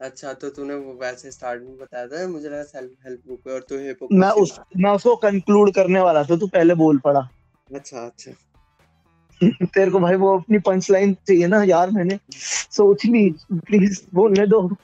अच्छा 0.00 0.32
तो 0.32 0.48
तूने 0.50 0.74
वो 0.74 0.94
वैसे 0.94 1.30
स्टार्ट 1.30 1.62
में 1.62 1.78
बताया 1.78 2.06
था 2.06 2.28
मुझे 2.28 2.48
लगा 2.48 2.62
सेल्फ 2.62 2.92
हेल्प 3.04 3.20
बुक 3.28 3.40
है 3.48 3.54
और 3.54 3.60
तू 3.60 4.08
मैं 4.12 4.30
उस 4.30 4.60
मैं 4.76 4.90
उसको 4.90 5.16
कंक्लूड 5.16 5.74
करने 5.74 6.00
वाला 6.00 6.24
था 6.24 6.36
तू 6.36 6.46
पहले 6.46 6.74
बोल 6.74 6.98
पड़ा। 6.98 7.28
अच्छा 7.74 8.06
अच्छा। 8.06 8.32
तेरे 9.66 9.90
को 9.90 9.98
भाई 9.98 10.14
वो 10.14 10.38
अपनी 10.38 10.58
पंच 10.58 10.90
लाइन 10.90 11.14
चाहिए 11.14 11.46
ना 11.46 11.62
यार 11.62 11.90
मैंने 11.90 12.18
सोच 12.70 13.04
ली 13.04 13.30
प्लीज़ 13.52 14.02
बोलने 14.14 14.46
दो। 14.46 14.76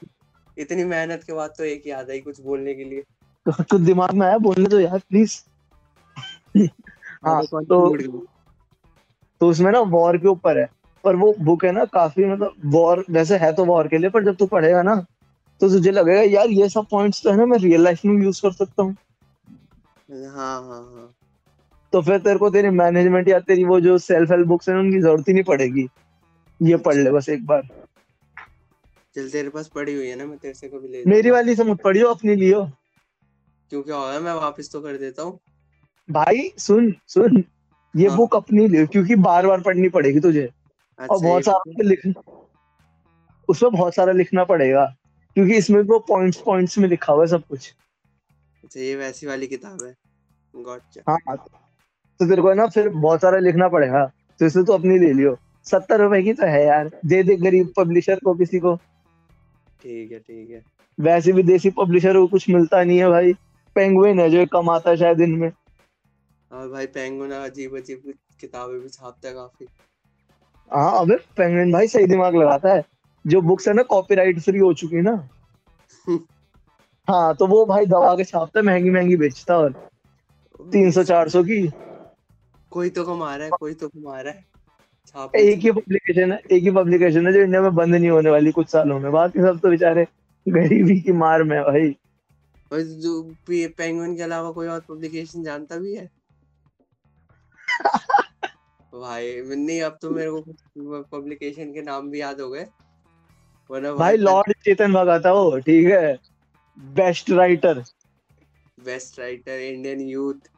इतनी 0.57 0.83
मेहनत 0.83 1.23
के 1.23 1.33
बाद 1.33 1.53
तो 1.57 1.63
एक 1.63 1.87
याद 1.87 2.09
आई 2.09 2.19
कुछ 2.19 2.41
बोलने 2.41 2.73
के 2.73 2.83
लिए। 2.83 3.03
कुछ 3.47 3.81
दिमाग 3.81 4.11
में 4.11 4.27
आया 4.27 4.37
बोलने 4.37 4.67
दो 4.67 4.79
यार 4.79 4.99
प्लीज़ 4.99 5.41
हाँ 7.25 7.43
तो 7.43 7.61
तो। 7.61 8.25
तो 9.41 9.49
उसमें 9.49 9.71
ना 9.71 9.79
वॉर 9.79 10.17
के 10.17 10.27
ऊपर 10.27 10.57
है। 10.57 10.82
पर 11.03 11.15
वो 11.15 11.33
बुक 11.39 11.65
है 11.65 11.71
ना 11.71 11.85
काफ़ी 11.85 12.25
मतलब 12.25 12.53
वॉर 12.65 13.05
वैसे 13.09 13.37
है 13.37 13.53
तो 13.53 13.65
वॉर 13.65 13.87
के 13.87 13.97
लिए 13.97 14.09
पर 14.09 14.23
जब 14.23 14.35
तू 14.35 14.45
पढ़ेगा 14.45 14.81
ना 14.81 14.95
तो 15.61 15.69
तुझे 15.69 15.91
लगेगा 15.91 16.21
यार 16.21 16.49
ये 16.49 16.69
सब 16.69 16.85
पॉइंट्स 16.91 17.23
तो 17.23 17.31
है 17.31 17.37
ना 17.37 17.45
मैं 17.45 17.57
रियल 17.57 17.81
लाइफ 17.81 18.05
में 18.05 18.23
यूज़ 18.23 18.41
कर 18.41 18.51
सकता 18.51 18.83
हूँ. 18.83 18.95
हाँ 20.09 20.61
हाँ 20.61 20.81
हाँ। 20.83 21.13
तो 21.93 22.01
फिर 22.01 22.17
तेरे 22.17 22.39
को 22.39 22.49
तेरी 22.49 22.69
मैनेजमेंट 22.69 23.27
या 23.27 23.39
तेरी 23.39 23.63
वो 23.63 23.79
जो 23.79 23.97
सेल्फ 23.97 24.31
हेल्प 24.31 24.47
बुक्स 24.47 24.69
है 24.69 24.75
उनकी 24.75 24.99
ज़रूरत 24.99 25.27
ही 25.27 25.33
नहीं 25.33 25.43
पड़ेगी। 25.43 25.87
ये 26.61 26.77
पढ़ 26.77 26.95
ले 26.95 27.11
बस 27.11 27.29
एक 27.29 27.45
बार। 27.45 27.61
चल 29.15 29.29
तेरे 29.29 29.49
पास 29.49 29.67
पड़ी 29.67 29.93
हुई 29.95 30.07
है 30.07 30.15
ना 30.15 30.25
मैं 30.25 30.37
तेरे 30.37 30.53
से 30.53 30.67
कभी 30.67 30.87
ले 30.87 31.03
मेरी 31.07 31.31
वाली 31.31 31.55
से 31.55 31.63
मत 31.63 31.81
पढ़ियो 31.81 32.07
अपनी 32.07 32.35
लियो। 32.35 32.63
क्यों 33.71 33.81
क्या 33.83 33.95
होगा 33.95 34.19
मैं 34.19 34.33
वापस 34.33 34.69
तो 34.71 34.81
कर 34.81 34.97
देता 34.97 35.23
हूँ। 35.23 35.39
भाई 36.09 36.51
सुन 36.57 36.93
सुन। 37.07 37.43
ये 37.95 38.07
हाँ। 38.07 38.17
बुक 38.17 38.35
अपनी 38.35 38.67
लियो 38.67 38.87
क्योंकि 38.87 39.15
बार 39.15 39.47
बार 39.47 39.61
पढ़नी 39.61 39.89
पड़ेगी 39.89 40.19
तुझे। 40.19 40.49
और 40.99 41.09
अच्छा 41.09 41.27
बहुत 41.27 41.45
सारा 41.45 41.69
उसमें 41.69 41.85
लिख 41.85 42.01
उसमें 43.49 43.71
बहुत 43.71 43.95
सारा 43.95 44.11
लिखना 44.13 44.43
पड़ेगा 44.45 44.85
क्योंकि 45.35 45.55
इसमें 45.57 45.81
वो 45.83 45.99
पॉइंट्स 46.07 46.37
पॉइंट्स 46.41 46.77
में 46.77 46.87
लिखा 46.89 47.13
हुआ 47.13 47.23
है 47.23 47.27
सब 47.27 47.43
कुछ। 47.47 47.73
अच्छा 48.63 48.79
ये 48.79 48.95
वैसी 48.95 49.27
वाली 49.27 49.47
किताब 49.47 49.83
है। 49.83 49.93
गॉट 50.53 50.99
हाँ 51.09 51.17
तो 51.37 52.27
तेरे 52.27 52.41
को 52.41 52.53
ना 52.53 52.67
फिर 52.67 52.89
बहुत 52.89 53.21
सारा 53.21 53.37
लिखना 53.39 53.67
पड़ेगा 53.69 54.05
तो 54.39 54.45
इसलिए 54.45 54.65
तो 54.65 54.73
अपनी 54.73 54.97
ले 54.99 55.11
लियो। 55.13 55.37
सत्तर 55.65 55.99
रुपए 56.01 56.21
की 56.23 56.33
तो 56.33 56.45
है 56.47 56.65
यार 56.65 56.89
दे 57.05 57.21
दे 57.23 57.35
गरीब 57.37 57.73
पब्लिशर 57.77 58.19
को 58.25 58.33
किसी 58.35 58.59
को। 58.59 58.75
ठीक 59.81 60.11
है 60.11 60.19
ठीक 60.19 60.49
है। 60.49 60.61
वैसे 60.97 61.31
भी 61.33 61.43
देसी 61.43 61.69
पब्लिशर 61.77 62.13
को 62.13 62.27
कुछ 62.27 62.49
मिलता 62.49 62.83
नहीं 62.83 62.97
है 62.99 63.09
भाई। 63.09 63.33
पेंगुइन 63.75 64.19
है 64.19 64.29
जो 64.29 64.45
कमाता 64.47 64.89
है 64.89 64.97
शायद 64.97 65.21
इनमें 65.21 65.51
और 66.51 66.69
भाई 66.69 66.87
पेंगुइन 66.95 67.31
अजीब 67.33 67.75
अजीब 67.77 68.13
किताबें 68.39 68.79
भी 68.79 68.89
छापता 68.89 69.27
है 69.27 69.33
काफ़ी। 69.33 69.65
हाँ 70.71 70.99
अबे 70.99 71.15
पेंगुइन 71.37 71.71
भाई 71.71 71.87
सही 71.87 72.05
दिमाग 72.05 72.35
लगाता 72.35 72.73
है। 72.73 72.83
जो 73.25 73.41
बुक्स 73.41 73.67
है 73.67 73.73
ना 73.73 73.83
कॉपीराइट 73.83 74.39
फ्री 74.39 74.59
हो 74.59 74.73
चुकी 74.73 74.95
है 74.95 75.01
ना। 75.01 75.29
हाँ 77.09 77.35
तो 77.35 77.47
वो 77.47 77.65
भाई 77.65 77.85
दबा 77.85 78.15
के 78.15 78.23
छापता 78.23 78.59
है 78.59 78.65
महँगी 78.65 78.89
महँगी 78.89 79.15
बेचता 79.17 79.57
और 79.57 79.71
तीन 80.71 80.91
सौ 80.91 81.03
चार 81.03 81.29
सौ 81.29 81.43
की। 81.43 81.67
कोई 82.71 82.89
तो 82.89 83.03
कमा 83.03 83.35
रहा 83.35 83.45
है 83.45 83.51
कोई 83.59 83.73
तो 83.73 83.87
कमा 83.87 84.21
रहा 84.21 84.33
है। 84.33 84.45
एक 85.35 85.59
ही 85.59 85.71
पब्लिकेशन 85.71 86.31
है 86.31 86.39
एक 86.51 86.63
ही 86.63 86.71
पब्लिकेशन 86.71 87.27
है 87.27 87.33
जो 87.33 87.39
इंडिया 87.39 87.61
में 87.61 87.75
बंद 87.75 87.95
नहीं 87.95 88.09
होने 88.09 88.29
वाली 88.29 88.51
कुछ 88.51 88.69
सालों 88.69 88.99
में। 88.99 89.11
बाकी 89.11 89.39
सब 89.39 89.59
तो 89.59 89.69
बेचारे 89.69 90.07
गरीबी 90.45 90.99
की 91.01 91.11
मार 91.11 91.43
में 91.43 91.61
भाई। 91.63 91.95
जो 92.71 93.21
पेंगुइन 93.49 94.15
के 94.15 94.21
अलावा 94.21 94.51
कोई 94.51 94.67
और 94.67 94.79
पब्लिकेशन 94.79 95.43
जानता 95.43 95.77
भी 95.77 95.95
है? 95.95 96.09
भाई 98.93 99.41
नहीं 99.41 99.81
अब 99.81 99.97
तो 100.01 100.09
मेरे 100.09 100.29
को 100.31 101.03
पब्लिकेशन 101.03 101.73
के 101.73 101.81
नाम 101.81 102.09
भी 102.09 102.21
याद 102.21 102.41
हो 102.41 102.49
गए। 102.49 102.65
वरना 103.69 103.93
भाई 103.93 104.17
लॉर्ड 104.17 104.53
चेतन 104.65 104.93
भगत 104.93 105.25
है 105.25 105.33
वो 105.33 105.59
ठीक 105.59 105.87
है। 105.87 106.19
Best 106.77 107.29
writer 107.29 107.83
best 108.79 109.19
writer 109.19 109.59
Indian 109.59 110.01
youth 110.01 110.49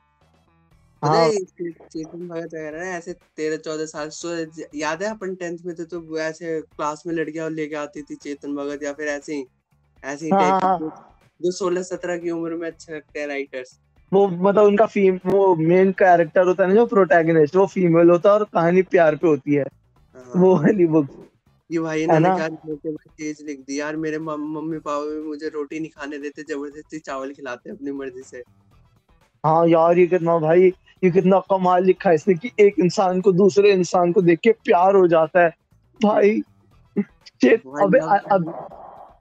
हाँ। 1.04 1.30
चेतन 1.30 2.28
भगत 2.28 2.54
वगैरह 2.54 2.78
ना 2.78 2.90
ऐसे 2.98 3.14
तेरह 3.14 3.58
चौदह 3.58 3.86
साल 3.86 4.10
सो 4.10 4.30
याद 4.76 5.04
है 5.04 5.10
अपन 5.10 5.36
टेंथ 5.36 5.58
में 5.66 5.76
थे 5.76 5.86
तो 5.86 6.18
ऐसे 6.18 6.62
क्लास 6.62 7.04
में 7.08 7.14
लड़कियाँ 7.14 7.50
लेके 7.50 7.76
आती 7.76 8.04
थी 8.04 8.16
चेतन 8.16 8.56
भगत 8.56 8.84
या 8.84 8.94
फिर 8.94 9.08
ऐसे 9.08 9.36
ही 9.36 9.46
ऐसे 10.04 10.26
ही 10.26 10.32
हाँ, 10.32 10.60
हाँ। 10.60 10.80
जो 11.42 11.52
सोलह 11.52 11.84
सत्रह 11.84 12.18
की 12.18 12.30
उम्र 12.30 12.56
में 12.56 12.68
अच्छे 12.68 12.96
लगते 12.96 13.20
हैं 13.20 13.28
राइटर्स 13.28 13.80
वो 14.16 14.28
मतलब 14.28 14.64
उनका 14.64 14.86
फीम 14.88 15.20
वो 15.26 15.56
मेन 15.58 15.92
कैरेक्टर 16.00 16.48
होता 16.48 16.64
है 16.64 16.70
ना 16.70 16.76
जो 16.76 16.86
प्रोटैगनिस्ट 16.88 17.56
वो 17.56 17.66
फीमेल 17.68 18.10
होता 18.10 18.30
है 18.30 18.36
और 18.36 18.44
कहानी 18.54 18.82
प्यार 18.92 19.16
पे 19.16 19.28
होती 19.28 19.54
है 19.54 19.64
हाँ। 19.64 20.42
वो 20.42 20.56
वाली 20.56 20.86
बुक 20.88 21.08
ये 21.70 21.80
भाई 21.80 22.04
इन्होंने 22.04 22.28
ना? 22.28 22.36
क्या 22.38 22.92
तेज 23.18 23.42
लिख 23.42 23.60
दी 23.60 23.80
यार 23.80 23.96
मेरे 23.98 24.20
मम्मी 24.20 24.78
पापा 24.80 25.04
भी 25.06 25.22
मुझे 25.22 25.50
रोटी 25.50 25.80
नहीं 25.80 25.90
खाने 25.90 26.18
देते 26.18 26.44
ज़बरदस्ती 26.44 27.00
चावल 27.00 27.32
खिलाते 27.34 27.70
अपनी 27.70 27.92
मर्ज़ी 27.92 28.24
से 28.24 28.44
हाँ 29.44 29.68
यार 29.68 29.98
ये 29.98 30.06
कितना 30.08 30.38
भाई 30.40 30.72
ये 31.04 31.10
कितना 31.12 31.40
कमाल 31.52 31.84
लिखा 31.86 32.10
है 32.10 32.16
इसने 32.16 32.34
कि 32.36 32.52
एक 32.60 32.80
इंसान 32.80 33.22
को 33.22 33.32
दूसरे 33.34 33.72
इंसान 33.72 34.12
को 34.12 34.22
देख 34.22 34.40
के 34.40 34.52
प्यार 34.66 34.96
हो 34.96 35.08
जाता 35.08 35.44
है 35.44 35.50
भाई 36.00 36.42
अबे 37.84 38.00
अब 38.32 38.54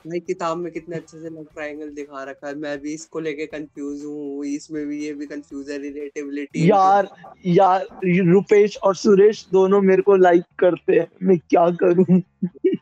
भाई 0.04 0.20
किताब 0.20 0.56
में 0.58 0.70
कितने 0.72 0.96
अच्छे 0.96 1.20
से 1.20 1.28
लव 1.30 1.44
ट्रायंगल 1.54 1.90
दिखा 1.90 2.22
रखा 2.24 2.48
है। 2.48 2.54
मैं 2.56 2.78
भी 2.78 2.94
इसको 2.94 3.20
लेके 3.20 3.46
कंफ्यूज 3.46 4.04
हूँ 4.04 4.44
इसमें 4.46 4.86
भी 4.86 5.04
ये 5.04 5.12
भी 5.14 5.26
कंफ्यूज 5.26 5.70
है 5.70 5.78
रिलेटिविलिटी 5.78 6.66
यार 6.68 7.08
यार 7.46 7.86
रुपेश 8.26 8.76
और 8.84 8.94
सुरेश 8.96 9.46
दोनों 9.52 9.80
मेरे 9.80 10.02
को 10.02 10.16
लाइक 10.16 10.44
करते 10.58 10.92
हैं 10.92 11.08
मैं 11.22 11.38
क्या 11.40 11.68
करूँ? 11.82 12.20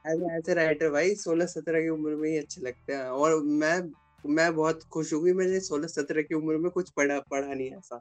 ऐसे 0.06 0.54
राइटर 0.54 0.90
भाई 0.90 1.14
सोलह 1.14 1.46
सत्रह 1.46 1.80
की 1.80 1.88
उम्र 1.88 2.16
में 2.16 2.28
ही 2.30 2.36
अच्छे 2.36 2.60
लगते 2.60 2.92
हैं। 2.92 3.04
और 3.04 3.42
मैं 3.42 3.80
मैं 4.24 4.54
बहुत 4.56 4.82
खुश 4.90 5.12
हूँ 5.12 5.24
कि 5.24 5.32
मैंने 5.32 5.60
सोलह 5.60 5.86
सत्रह 5.86 6.22
की 6.22 6.34
उम्र 6.34 6.56
में 6.56 6.70
कुछ 6.70 6.90
पढ़ा 6.90 7.18
पढ़ा 7.30 7.54
नहीं 7.54 7.70
ऐसा। 7.70 8.00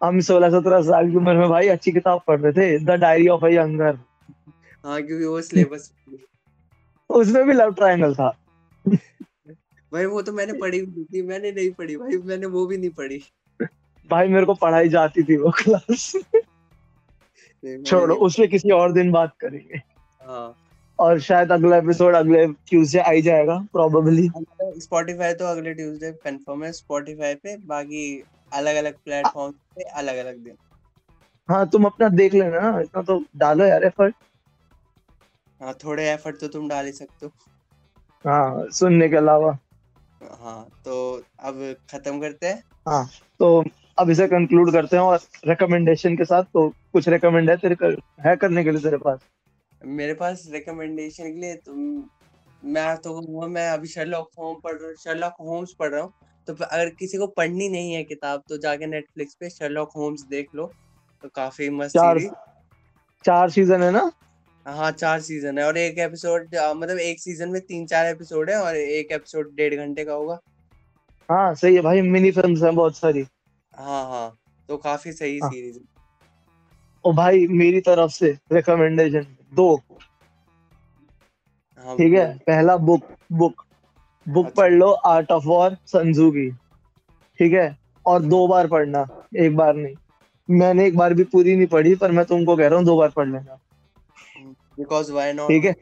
हम 0.00 0.20
सोलह 0.20 0.50
सत्रह 0.50 0.82
साल 0.82 1.10
की 1.10 1.16
उम्र 1.16 1.34
में 1.34 1.48
भाई 1.48 1.68
अच्छी 1.68 1.92
किताब 1.92 2.20
पढ़ 2.26 2.40
रहे 2.40 2.52
थे 2.52 2.78
the 2.78 2.98
diary 3.00 3.28
of 3.28 3.44
a 3.44 3.48
younger 3.48 3.98
हाँ 4.84 5.02
क्योंकि 5.02 5.24
वो 5.24 5.40
सिलेबस 5.42 5.90
उसमें 7.12 7.46
भी 7.46 7.52
लव 7.52 7.74
ट्रायंगल 7.74 8.14
था। 8.14 8.38
भाई 9.92 10.06
वो 10.06 10.22
तो 10.22 10.32
मैंने 10.32 10.52
पढ़ी 10.52 10.80
भी 10.80 11.04
थी 11.04 11.22
मैंने 11.22 11.52
नहीं 11.52 11.70
पढ़ी 11.70 11.96
भाई 11.96 12.16
मैंने 12.16 12.46
वो 12.46 12.66
भी 12.66 12.76
नहीं 12.78 12.90
पढ़ी। 12.90 13.22
भाई 14.10 14.28
मेरे 14.28 14.46
को 14.46 14.54
पढ़ाई 14.54 14.88
जाती 14.88 15.22
थी 15.22 15.36
वो 15.36 15.50
क्लास 15.50 16.12
छोड़ो 17.86 18.06
नहीं- 18.06 18.20
उस 18.20 18.34
पे 18.38 18.46
किसी 18.46 18.70
और 18.70 18.92
दिन 18.92 19.12
बात 19.12 19.32
करेंगे। 19.40 19.82
हाँ। 20.22 20.54
और 20.98 21.20
शायद 21.20 21.52
अगला 21.52 21.76
एपिसोड 21.76 22.14
अगले 22.14 22.46
ट्यूसडे 22.46 22.98
आई 22.98 23.22
जाएगा 23.22 23.58
प्रोबेबली 23.72 24.30
स्पॉटिफाई 24.80 25.34
तो 25.34 25.44
अगले 25.44 25.74
ट्यूसडे 25.74 26.12
कंफर्म 26.12 26.64
है 26.64 26.72
स्पॉटिफाई 26.72 27.34
पे 27.34 27.56
बाकी 27.56 28.24
अलग 28.52 28.76
अलग 28.76 28.94
प्लेटफॉर्म 28.94 29.52
पे 29.52 29.82
अलग 29.82 30.16
अलग 30.16 30.36
दिन। 30.36 30.54
हाँ 31.48 31.68
तुम 31.68 31.84
अपना 31.84 32.08
देख 32.08 32.34
लेना 32.34 32.70
ना 32.70 32.80
इतना 32.80 33.02
तो 33.02 33.24
डालो 33.36 33.64
यार 33.64 33.84
एफर्ट 33.84 34.14
हाँ 35.62 35.72
थोड़े 35.74 36.08
एफर्ट 36.10 36.40
तो 36.40 36.48
तुम 36.48 36.68
डाल 36.68 36.86
ही 36.86 36.92
सकते 36.92 37.26
हो। 37.26 37.32
हाँ 38.24 38.66
सुनने 38.70 39.08
के 39.08 39.16
अलावा। 39.16 39.58
हाँ 40.40 40.68
तो 40.84 40.94
अब 41.40 41.60
खत्म 41.90 42.20
करते 42.20 42.46
हैं। 42.46 42.62
हाँ 42.88 43.04
तो 43.38 43.64
अब 43.98 44.10
इसे 44.10 44.26
कंक्लूड 44.28 44.72
करते 44.72 44.96
हैं 44.96 45.02
और 45.02 45.20
रिकमेंडेशन 45.46 46.16
के 46.16 46.24
साथ 46.24 46.42
तो 46.44 46.68
कुछ 46.92 47.08
रिकमेंड 47.08 47.50
है 47.50 47.56
तेरे 47.56 47.74
कर, 47.74 47.96
है 48.26 48.36
करने 48.36 48.64
के 48.64 48.70
लिए 48.70 48.80
तेरे 48.80 48.96
पास? 48.96 49.18
मेरे 49.84 50.14
पास 50.14 50.44
रिकमेंडेशन 50.52 51.24
के 51.24 51.40
लिए 51.40 51.54
तुम 51.56 51.78
मैं 52.62 52.96
तो 52.96 53.12
कहूँगा 53.20 53.46
मैं 53.46 53.68
अभी 53.70 53.88
शर्लॉक 53.88 54.28
होम 54.38 54.60
पढ़ 54.64 54.74
रहा 54.74 54.92
शर्लॉक 54.94 55.34
होम्स 55.40 55.74
पढ़ 55.78 55.90
रहा 55.90 56.02
हूँ। 56.02 56.12
तो 56.48 56.54
अगर 56.54 56.88
किसी 56.88 57.18
को 57.18 57.26
पढ़नी 57.26 57.68
नहीं 57.68 57.92
है 57.92 58.02
किताब 58.04 58.42
तो 58.48 58.58
जाके 58.58 58.86
नेटफ्लिक्स 58.86 59.34
पे 59.34 59.50
शर्लॉक 59.50 59.92
होम्स 59.96 60.22
देख 60.22 60.48
लो। 60.54 60.66
तो 61.24 61.28
काफ़ी 61.28 61.70
मस्त 61.70 61.94
चार 61.94 62.18
चार 63.24 63.50
सीज़न 63.50 63.82
है 63.82 63.90
ना? 63.90 64.10
हाँ 64.66 64.90
चार 64.92 65.20
सीज़न 65.20 65.58
है 65.58 65.64
और 65.66 65.76
एक 65.78 65.98
एपिसोड 65.98 66.54
मतलब 66.76 66.98
एक 66.98 67.20
सीज़न 67.20 67.48
में 67.48 67.60
तीन 67.60 67.86
चार 67.86 68.06
एपिसोड 68.06 68.50
है 68.50 68.56
और 68.56 68.76
एक 68.76 69.12
एपिसोड 69.12 69.54
डेढ़ 69.56 69.74
घंटे 69.76 70.04
का 70.04 70.12
होगा। 70.12 70.38
हाँ 71.28 71.54
सही 71.54 71.74
है 71.74 71.80
भाई 71.82 72.00
मिनी 72.02 72.30
फिल्म्स 72.30 72.62
हैं 72.62 72.74
बहुत 72.74 72.96
सारी। 72.96 73.24
हाँ 73.72 74.04
हाँ 74.10 74.36
तो 74.68 74.76
काफ़ी 74.76 75.12
सही 75.12 75.38
हाँ। 75.38 75.50
सीरीज़ 75.50 75.78
है। 75.78 75.84
ओ 77.04 77.12
भाई 77.12 77.46
मेरी 77.52 77.80
तरफ़ 77.80 78.10
से 78.10 78.30
रिकमेंडेशन 78.52 79.26
दो। 79.54 79.74
हाँ 81.78 81.96
ठीक 81.96 82.12
है 82.12 82.26
पहला 82.38 82.76
बुक 82.78 83.02
बुक 83.32 83.64
बुक 84.26 84.46
अच्छा। 84.46 84.62
पढ़ 84.62 84.72
लो 84.72 84.90
आर्ट 85.06 85.30
ऑफ़ 85.32 85.44
वॉर 85.46 85.76
संजू 85.86 86.30
की 86.30 86.50
ठीक 87.38 87.52
है 87.52 87.76
और 88.06 88.22
दो 88.22 88.46
बार 88.48 88.66
पढ़ना 88.68 89.06
एक 89.38 89.56
बार 89.56 89.74
नहीं। 89.74 89.94
मैंने 90.48 90.86
एक 90.86 90.96
बार 90.96 91.14
भी 91.14 91.24
पूरी 91.24 91.56
नहीं 91.56 91.66
पढ़ी 91.66 91.94
पर 91.94 92.10
मैं 92.10 92.24
तुमको 92.24 92.56
कह 92.56 92.68
रहा 92.68 92.78
हूँ 92.78 92.86
दो 92.86 92.96
बार 92.96 93.08
पढ़ 93.08 93.28
लेना। 93.28 93.58
बिकॉज़ 94.78 95.12
वाई 95.12 95.32
नॉट 95.32 95.48
ठीक 95.48 95.64
है? 95.64 95.74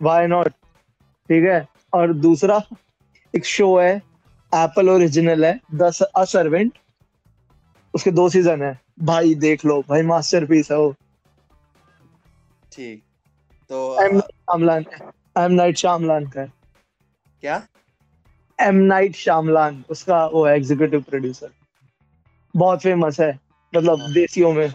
वाई 0.00 0.26
नॉट 0.26 0.48
ठीक 0.48 1.44
है? 1.44 1.66
और 1.94 2.12
दूसरा 2.14 2.60
एक 3.34 3.44
शो 3.46 3.76
है 3.78 3.94
एप्पल 4.52 4.88
ओरिजिनल 4.90 5.44
है 5.44 5.58
द 5.74 5.92
अ 6.16 6.24
सर्वेंट 6.26 6.78
उसके 7.94 8.10
दो 8.10 8.28
सीज़न 8.28 8.62
है। 8.62 8.78
भाई 9.02 9.34
देख 9.36 9.64
लो 9.64 9.80
भाई 9.88 10.02
मास्टरपीस 10.04 10.70
है 10.70 10.78
वो। 10.78 10.94
ठीक। 12.72 13.02
तो 13.70 14.04
M 14.04 14.20
Shyamalan 14.20 14.84
M 15.38 15.52
Night 15.52 15.76
Shyamalan 15.76 16.26
का 16.26 16.40
है। 16.40 16.52
क्या? 17.42 17.62
एम 18.58 18.74
नाइट 18.84 19.16
शामलान 19.16 19.82
उसका 19.90 20.24
वो 20.26 20.44
है 20.46 20.56
एग्जीक्यूटिव 20.56 21.00
प्रोड्यूसर 21.08 21.50
बहुत 22.54 22.82
फ़ेमस 22.82 23.20
है 23.20 23.32
मतलब 23.72 24.00
हाँ। 24.00 24.12
देसियों 24.12 24.52
में। 24.52 24.72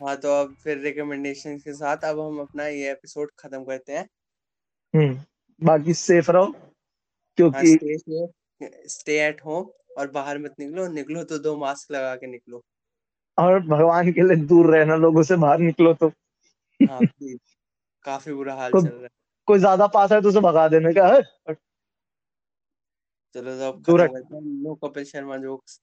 हाँ 0.00 0.16
तो 0.16 0.28
अब 0.34 0.54
फिर 0.64 0.78
रिकमेंडेशन 0.78 1.56
के 1.58 1.72
साथ 1.74 2.04
अब 2.04 2.20
हम 2.20 2.38
अपना 2.40 2.66
ये 2.66 2.90
एपिसोड 2.90 3.30
खत्म 3.38 3.64
करते 3.64 3.92
हैं। 3.92 4.06
हम्म 4.94 5.18
बाकी 5.62 5.94
सेफ़ 5.94 6.30
रहो 6.30 6.46
क्योंकि 7.38 7.76
स्टे 8.88 9.18
एट 9.20 9.44
होम 9.44 9.70
और 9.98 10.10
बाहर 10.10 10.38
मत 10.38 10.54
निकलो 10.60 10.86
निकलो 10.88 11.24
तो 11.24 11.38
दो 11.38 11.56
मास्क 11.56 11.92
लगा 11.92 12.14
के 12.16 12.26
निकलो। 12.26 12.62
और 13.38 13.60
भगवान 13.66 14.12
के 14.12 14.22
लिए 14.22 14.36
दूर 14.46 14.70
रहना 14.76 14.96
लोगों 14.96 15.22
से 15.22 15.36
बाहर 15.36 15.58
निकलो 15.60 15.92
तो। 15.94 16.08
हाँ 16.80 17.00
काफ़ी 18.06 18.32
बुरा 18.32 18.54
हाल 18.54 18.72
चल 18.72 18.88
रहा 18.88 19.02
है। 19.02 19.08
कोई 19.48 19.58
ज़्यादा 19.58 19.86
पास 19.88 20.12
है 20.12 20.20
तो 20.22 20.28
उसे 20.28 20.40
भगा 20.40 20.66
देने 20.68 20.92
का 20.94 21.06
है 21.06 21.54
चलो 23.34 23.56
तो 23.56 23.96
अब 23.96 24.28
नो 24.32 24.74
कपिल 24.84 25.04
शर्मा 25.04 25.36
जोक्स 25.38 25.80